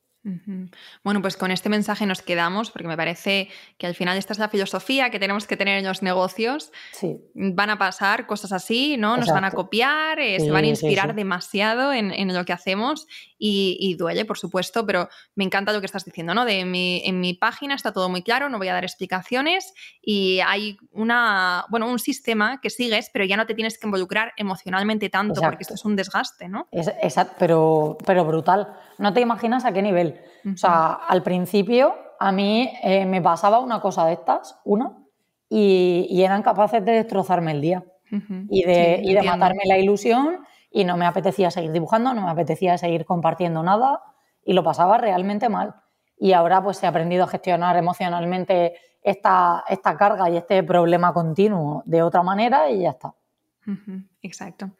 [1.03, 4.39] Bueno, pues con este mensaje nos quedamos porque me parece que al final esta es
[4.39, 6.71] la filosofía que tenemos que tener en los negocios.
[6.93, 7.17] Sí.
[7.33, 9.17] Van a pasar cosas así, ¿no?
[9.17, 13.05] Nos van a copiar, eh, se van a inspirar demasiado en, lo que hacemos
[13.37, 16.45] y, duele, por supuesto, pero me encanta lo que estás diciendo, ¿no?
[16.45, 20.77] De en mi página está todo muy claro, no voy a dar explicaciones y hay
[20.91, 25.41] una, bueno, un sistema que sigues, pero ya no te tienes que involucrar emocionalmente tanto
[25.41, 26.67] porque esto es un desgaste, ¿no?
[26.71, 28.67] exacto, pero, pero brutal.
[28.97, 30.12] No te imaginas a qué nivel.
[30.45, 34.97] O sea, al principio a mí eh, me pasaba una cosa de estas, una,
[35.49, 37.83] y, eran capaces de destrozarme el día
[38.49, 42.31] y de, y de matarme la ilusión y no me apetecía seguir dibujando, no me
[42.31, 44.01] apetecía seguir compartiendo nada
[44.43, 45.75] y lo pasaba realmente mal.
[46.17, 51.83] Y ahora pues he aprendido a gestionar emocionalmente esta, esta carga y este problema continuo
[51.85, 53.13] de otra manera y ya está.
[54.21, 54.71] Exacto.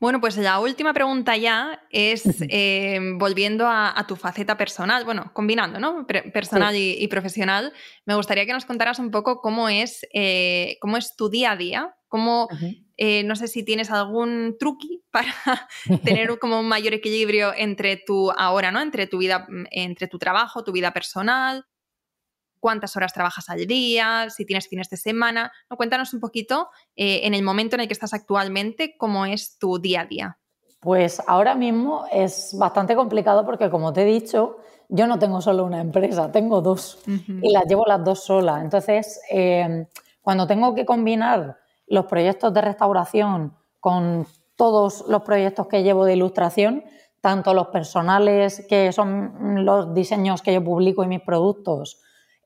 [0.00, 5.78] Bueno, pues la última pregunta ya es eh, volviendo a, tu faceta personal, bueno, combinando,
[5.78, 6.06] ¿no?
[6.06, 7.74] personal y, profesional.
[8.06, 11.56] Me gustaría que nos contaras un poco cómo es, eh, cómo es tu día a
[11.56, 12.48] día, cómo,
[12.96, 15.34] eh, no sé si tienes algún truqui para
[16.02, 18.80] tener como un mayor equilibrio entre tu ahora, ¿no?
[18.80, 21.66] Entre tu vida, entre tu trabajo, tu vida personal,
[22.60, 25.50] cuántas horas trabajas al día, si tienes fines de semana.
[25.68, 25.76] ¿no?
[25.76, 29.78] Cuéntanos un poquito eh, en el momento en el que estás actualmente, cómo es tu
[29.78, 30.38] día a día.
[30.80, 34.58] Pues ahora mismo es bastante complicado porque, como te he dicho,
[34.88, 38.62] yo no tengo solo una empresa, tengo dos y las llevo las dos solas.
[38.62, 39.86] Entonces, eh,
[40.22, 46.14] cuando tengo que combinar los proyectos de restauración con todos los proyectos que llevo de
[46.14, 46.84] ilustración,
[47.20, 52.00] tanto los personales, que son los diseños que yo publico y mis productos,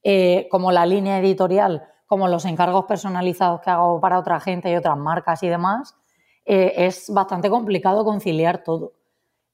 [0.05, 4.77] eh, como la línea editorial, como los encargos personalizados que hago para otra gente y
[4.77, 5.97] otras marcas y demás,
[6.45, 8.93] eh, es bastante complicado conciliar todo.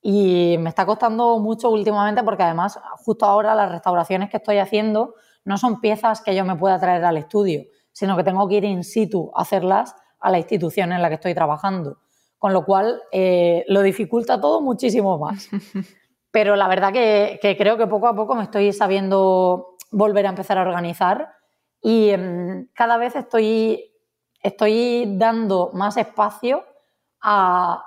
[0.02, 5.14] Y me está costando mucho últimamente porque además justo ahora las restauraciones que estoy haciendo
[5.44, 8.64] no son piezas que yo me pueda traer al estudio, sino que tengo que ir
[8.64, 11.98] in situ a hacerlas a la institución en la que estoy trabajando.
[12.38, 15.48] Con lo cual eh, lo dificulta todo muchísimo más.
[16.32, 20.30] Pero la verdad que, que, creo que poco a poco me estoy sabiendo volver a
[20.30, 21.34] empezar a organizar
[21.80, 23.92] y em, cada vez estoy,
[24.42, 26.64] estoy dando más espacio
[27.20, 27.84] a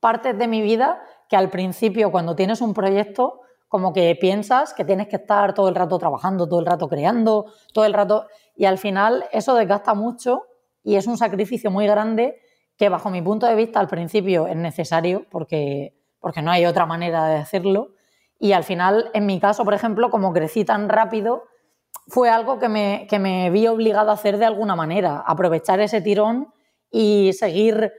[0.00, 4.84] partes de mi vida que al principio cuando tienes un proyecto como que piensas que
[4.84, 8.66] tienes que estar todo el rato trabajando, todo el rato creando, todo el rato y
[8.66, 10.42] al final eso desgasta mucho
[10.82, 12.40] y es un sacrificio muy grande
[12.76, 16.86] que bajo mi punto de vista al principio es necesario porque, porque no hay otra
[16.86, 17.93] manera de hacerlo
[18.44, 21.44] y al final, en mi caso, por ejemplo, como crecí tan rápido,
[22.08, 26.02] fue algo que me, que me vi obligado a hacer de alguna manera, aprovechar ese
[26.02, 26.52] tirón
[26.90, 27.90] y seguir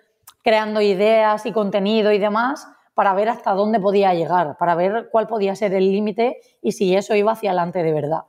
[0.44, 5.26] creando ideas y contenido y demás para ver hasta dónde podía llegar, para ver cuál
[5.26, 8.26] podía ser el límite y si eso iba hacia adelante de verdad.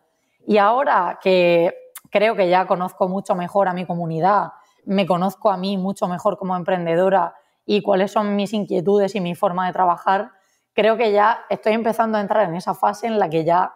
[0.47, 1.75] Y ahora que
[2.11, 4.53] creo que ya conozco mucho mejor a mi comunidad,
[4.87, 7.35] me conozco a mí mucho mejor como emprendedora
[7.67, 10.31] y cuáles son mis inquietudes y mi forma de trabajar,
[10.77, 13.75] creo que ya estoy empezando a entrar en esa fase en la que ya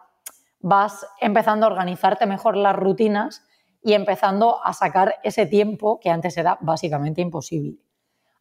[0.61, 3.42] vas empezando a organizarte mejor las rutinas
[3.82, 7.78] y empezando a sacar ese tiempo que antes era básicamente imposible.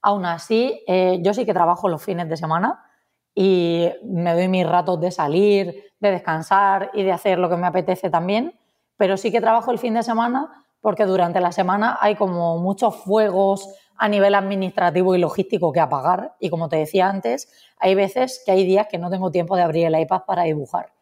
[0.01, 2.83] Aún así, eh, yo sí que trabajo los fines de semana
[3.33, 7.67] y me doy mis ratos de salir, de descansar y de hacer lo que me
[7.67, 8.59] apetece también,
[8.97, 13.03] pero sí que trabajo el fin de semana porque durante la semana hay como muchos
[13.03, 18.41] fuegos a nivel administrativo y logístico que apagar y como te decía antes, hay veces
[18.45, 20.93] que hay días que no tengo tiempo de abrir el iPad para dibujar.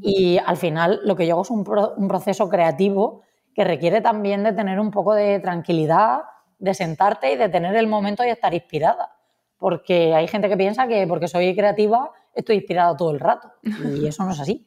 [0.00, 3.22] Y al final lo que yo hago es un, proceso creativo
[3.54, 6.22] que requiere también de tener un poco de tranquilidad,
[6.58, 9.12] de sentarte y de tener el momento y estar inspirada.
[9.58, 14.06] Porque hay gente que piensa que porque soy creativa estoy inspirada todo el rato y
[14.06, 14.66] eso no es así.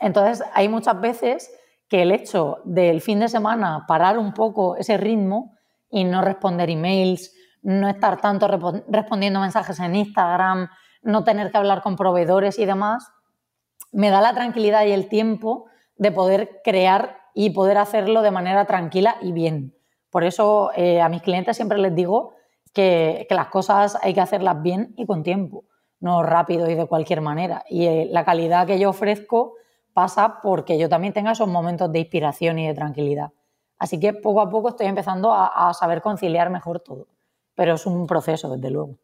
[0.00, 1.50] Entonces hay muchas veces
[1.88, 5.56] que el hecho del fin de semana parar un poco ese ritmo
[5.90, 8.48] y no responder emails, no estar tanto
[8.88, 10.68] respondiendo mensajes en Instagram,
[11.02, 13.10] no tener que hablar con proveedores y demás,
[13.92, 15.66] me da la tranquilidad y el tiempo
[15.96, 19.74] de poder crear y poder hacerlo de manera tranquila y bien.
[20.10, 22.34] Por eso eh, a mis clientes siempre les digo
[22.72, 25.64] que, las cosas hay que hacerlas bien y con tiempo,
[26.00, 27.64] no rápido y de cualquier manera.
[27.68, 29.54] Y eh, la calidad que yo ofrezco
[29.92, 33.30] pasa porque yo también tenga esos momentos de inspiración y de tranquilidad.
[33.80, 37.08] Así que poco a poco estoy empezando a saber conciliar mejor todo,
[37.56, 38.96] pero es un proceso, desde luego.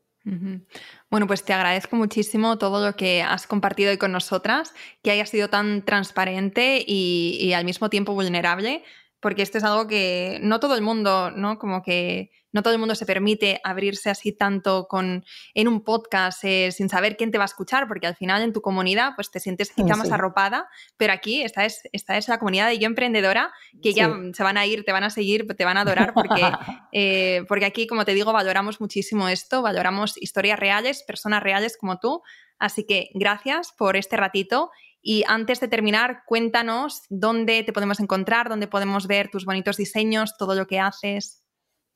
[1.10, 5.26] Bueno, pues te agradezco muchísimo todo lo que has compartido hoy con nosotras, que haya
[5.26, 8.84] sido tan transparente y al mismo tiempo vulnerable
[9.20, 11.58] porque esto es algo que no todo el mundo, ¿no?
[11.58, 16.42] Como que no todo el mundo se permite abrirse así tanto con, en un podcast
[16.42, 19.30] eh, sin saber quién te va a escuchar, porque al final en tu comunidad pues
[19.30, 22.86] te sientes quizá más arropada, pero aquí esta es, esta es la comunidad de Yo
[22.86, 23.52] Emprendedora,
[23.82, 26.42] que ya se van a ir, te van a seguir, te van a adorar, porque,
[26.92, 31.98] eh, porque aquí, como te digo, valoramos muchísimo esto, valoramos historias reales, personas reales como
[31.98, 32.22] tú,
[32.58, 34.70] Así que gracias por este ratito
[35.02, 40.36] y antes de terminar, cuéntanos dónde te podemos encontrar, dónde podemos ver tus bonitos diseños,
[40.36, 41.45] todo lo que haces.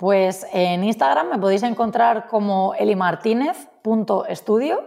[0.01, 4.80] Pues en Instagram me podéis encontrar como elimartinez.studio.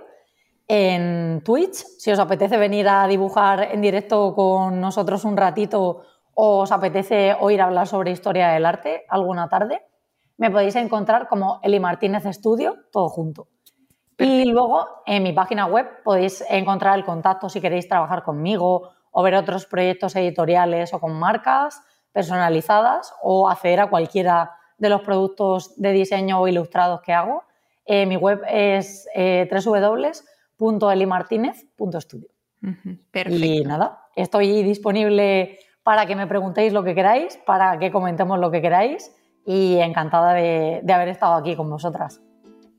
[0.68, 6.01] En Twitch, si os apetece venir a dibujar en directo con nosotros un ratito
[6.34, 9.86] o os apetece oír hablar sobre historia del arte alguna tarde,
[10.38, 13.49] me podéis encontrar como Eli Martínez Studio, todo junto.
[14.18, 19.22] Y luego en mi página web podéis encontrar el contacto si queréis trabajar conmigo o
[19.22, 25.74] ver otros proyectos editoriales o con marcas personalizadas o acceder a cualquiera de los productos
[25.80, 27.43] de diseño o ilustrados que hago.
[27.86, 32.30] Eh, mi web es eh, www.elimartinez.studio.
[33.11, 33.45] Perfecto.
[33.45, 38.51] Y nada, estoy disponible para que me preguntéis lo que queráis, para que comentemos lo
[38.51, 39.13] que queráis
[39.45, 42.21] y encantada de haber estado aquí con vosotras.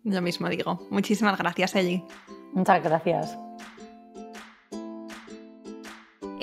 [0.05, 0.79] Lo mismo digo.
[0.91, 2.05] Muchísimas gracias, Eli.
[2.53, 3.39] Muchas gracias.